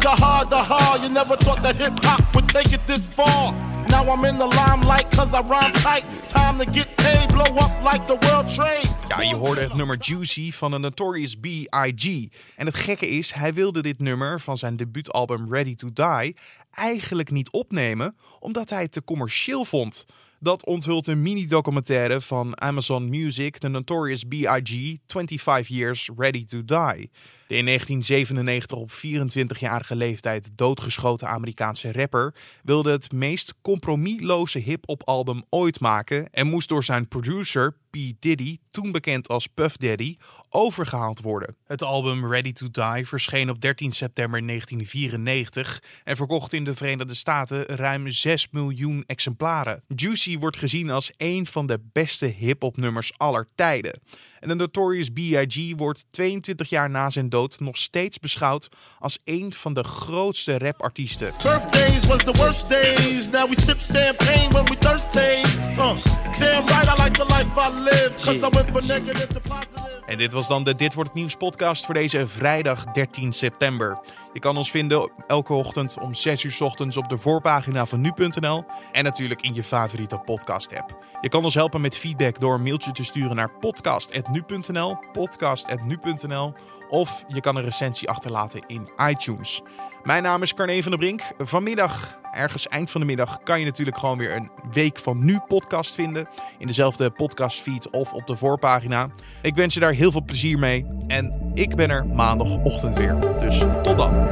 the 0.00 0.08
hard, 0.08 0.50
the 0.50 0.56
hard. 0.56 1.00
You 1.00 1.12
never 1.12 1.36
thought 1.36 1.62
that 1.62 1.76
hip 1.76 2.04
hop 2.04 2.22
would 2.32 2.48
take 2.48 2.74
it 2.74 2.86
this 2.86 3.06
far. 3.06 3.54
Now 3.90 4.14
I'm 4.14 4.24
in 4.24 4.38
the 4.38 4.46
limelight 4.46 5.16
cause 5.16 5.34
I 5.34 5.42
rhyme 5.48 5.72
tight. 5.72 6.04
Time 6.26 6.58
to 6.58 6.70
get 6.72 6.96
paid, 6.96 7.28
blow 7.28 7.56
up 7.56 7.82
like 7.92 8.06
the 8.06 8.26
world 8.26 8.54
trade. 8.54 8.88
Ja, 9.08 9.20
je 9.20 9.34
hoorde 9.34 9.60
het 9.60 9.74
nummer 9.74 9.96
Juicy 10.00 10.52
van 10.52 10.70
de 10.70 10.78
Notorious 10.78 11.34
B.I.G. 11.34 12.28
En 12.56 12.66
het 12.66 12.74
gekke 12.74 13.08
is, 13.08 13.32
hij 13.32 13.54
wilde 13.54 13.82
dit 13.82 13.98
nummer 13.98 14.40
van 14.40 14.58
zijn 14.58 14.76
debuutalbum 14.76 15.52
Ready 15.52 15.74
to 15.74 15.88
Die 15.92 16.36
eigenlijk 16.70 17.30
niet 17.30 17.50
opnemen, 17.50 18.16
omdat 18.38 18.70
hij 18.70 18.82
het 18.82 18.92
te 18.92 19.04
commercieel 19.04 19.64
vond. 19.64 20.06
Dat 20.38 20.66
onthult 20.66 21.06
een 21.06 21.22
mini-documentaire 21.22 22.20
van 22.20 22.60
Amazon 22.60 23.08
Music, 23.08 23.58
The 23.58 23.68
Notorious 23.68 24.24
B.I.G. 24.24 24.96
25 25.06 25.68
Years 25.68 26.10
Ready 26.16 26.44
to 26.44 26.64
Die. 26.64 27.10
De 27.50 27.56
in 27.56 27.64
1997 27.64 28.78
op 28.78 28.90
24-jarige 28.92 29.96
leeftijd 29.96 30.50
doodgeschoten 30.54 31.28
Amerikaanse 31.28 31.92
rapper 31.92 32.34
wilde 32.62 32.90
het 32.90 33.12
meest 33.12 33.54
compromisloze 33.62 34.58
hip-hop 34.58 35.02
album 35.04 35.44
ooit 35.48 35.80
maken 35.80 36.32
en 36.32 36.46
moest 36.46 36.68
door 36.68 36.84
zijn 36.84 37.08
producer 37.08 37.72
P. 37.90 37.96
Diddy, 38.20 38.58
toen 38.70 38.92
bekend 38.92 39.28
als 39.28 39.46
Puff 39.46 39.76
Daddy, 39.76 40.16
overgehaald 40.48 41.20
worden. 41.20 41.56
Het 41.66 41.82
album 41.82 42.30
Ready 42.30 42.52
to 42.52 42.66
Die 42.70 43.06
verscheen 43.06 43.50
op 43.50 43.60
13 43.60 43.92
september 43.92 44.46
1994 44.46 45.82
en 46.04 46.16
verkocht 46.16 46.52
in 46.52 46.64
de 46.64 46.74
Verenigde 46.74 47.14
Staten 47.14 47.64
ruim 47.64 48.10
6 48.10 48.48
miljoen 48.50 49.04
exemplaren. 49.06 49.82
Juicy 49.96 50.38
wordt 50.38 50.56
gezien 50.56 50.90
als 50.90 51.10
een 51.16 51.46
van 51.46 51.66
de 51.66 51.80
beste 51.92 52.26
hip-hop 52.26 52.76
nummers 52.76 53.18
aller 53.18 53.48
tijden. 53.54 54.00
En 54.40 54.48
de 54.48 54.54
Notorious 54.54 55.08
B.I.G. 55.08 55.76
wordt 55.76 56.06
22 56.10 56.68
jaar 56.68 56.90
na 56.90 57.10
zijn 57.10 57.28
dood 57.28 57.60
nog 57.60 57.76
steeds 57.76 58.18
beschouwd 58.18 58.68
als 58.98 59.18
een 59.24 59.52
van 59.52 59.74
de 59.74 59.84
grootste 59.84 60.58
rapartiesten. 60.58 61.34
Birthdays 61.42 62.06
was 62.06 62.24
the 62.24 62.32
worst 62.32 62.68
days. 62.68 63.28
Now 63.30 63.48
we 63.48 63.60
sip 63.60 63.80
champagne 63.80 64.48
when 64.48 64.64
we 64.64 64.78
thirsty. 64.78 65.50
Uh, 65.76 65.96
damn 66.38 66.66
right 66.66 66.98
I 66.98 67.02
like 67.02 67.10
the 67.10 67.26
life 67.26 67.46
I 67.56 67.82
live. 67.82 68.12
Cause 68.24 68.38
I 68.38 68.48
went 68.50 68.68
from 68.70 68.86
negative 68.86 69.26
to 69.26 69.40
positive. 69.40 69.90
En 70.06 70.18
dit 70.18 70.32
was 70.32 70.48
dan 70.48 70.64
de 70.64 70.74
Dit 70.74 70.94
Wordt 70.94 71.10
Het 71.10 71.18
Nieuws 71.18 71.34
podcast 71.34 71.84
voor 71.84 71.94
deze 71.94 72.26
vrijdag 72.26 72.84
13 72.84 73.32
september. 73.32 73.98
Je 74.32 74.40
kan 74.40 74.56
ons 74.56 74.70
vinden 74.70 75.10
elke 75.26 75.52
ochtend 75.52 75.98
om 75.98 76.14
6 76.14 76.42
uur 76.42 76.56
ochtends 76.60 76.96
op 76.96 77.08
de 77.08 77.18
voorpagina 77.18 77.86
van 77.86 78.00
nu.nl 78.00 78.64
en 78.92 79.04
natuurlijk 79.04 79.42
in 79.42 79.54
je 79.54 79.62
favoriete 79.62 80.18
podcast 80.18 80.76
app. 80.76 81.04
Je 81.20 81.28
kan 81.28 81.44
ons 81.44 81.54
helpen 81.54 81.80
met 81.80 81.96
feedback 81.96 82.40
door 82.40 82.54
een 82.54 82.62
mailtje 82.62 82.92
te 82.92 83.04
sturen 83.04 83.36
naar 83.36 83.50
podcast.nu.nl, 83.58 84.98
podcast.nu.nl 85.12 86.52
of 86.88 87.24
je 87.28 87.40
kan 87.40 87.56
een 87.56 87.64
recensie 87.64 88.08
achterlaten 88.08 88.62
in 88.66 88.88
iTunes. 89.08 89.62
Mijn 90.04 90.22
naam 90.22 90.42
is 90.42 90.54
Carne 90.54 90.82
van 90.82 90.90
der 90.90 91.00
Brink. 91.00 91.22
Vanmiddag, 91.38 92.18
ergens 92.32 92.68
eind 92.68 92.90
van 92.90 93.00
de 93.00 93.06
middag, 93.06 93.42
kan 93.42 93.58
je 93.58 93.64
natuurlijk 93.64 93.98
gewoon 93.98 94.18
weer 94.18 94.36
een 94.36 94.50
Week 94.72 94.98
van 94.98 95.24
Nu 95.24 95.38
podcast 95.48 95.94
vinden. 95.94 96.28
In 96.58 96.66
dezelfde 96.66 97.10
podcastfeed 97.10 97.90
of 97.90 98.12
op 98.12 98.26
de 98.26 98.36
voorpagina. 98.36 99.08
Ik 99.42 99.54
wens 99.54 99.74
je 99.74 99.80
daar 99.80 99.92
heel 99.92 100.12
veel 100.12 100.24
plezier 100.24 100.58
mee. 100.58 100.86
En 101.06 101.50
ik 101.54 101.76
ben 101.76 101.90
er 101.90 102.06
maandagochtend 102.06 102.96
weer. 102.96 103.20
Dus 103.40 103.64
tot 103.82 103.98
dan. 103.98 104.28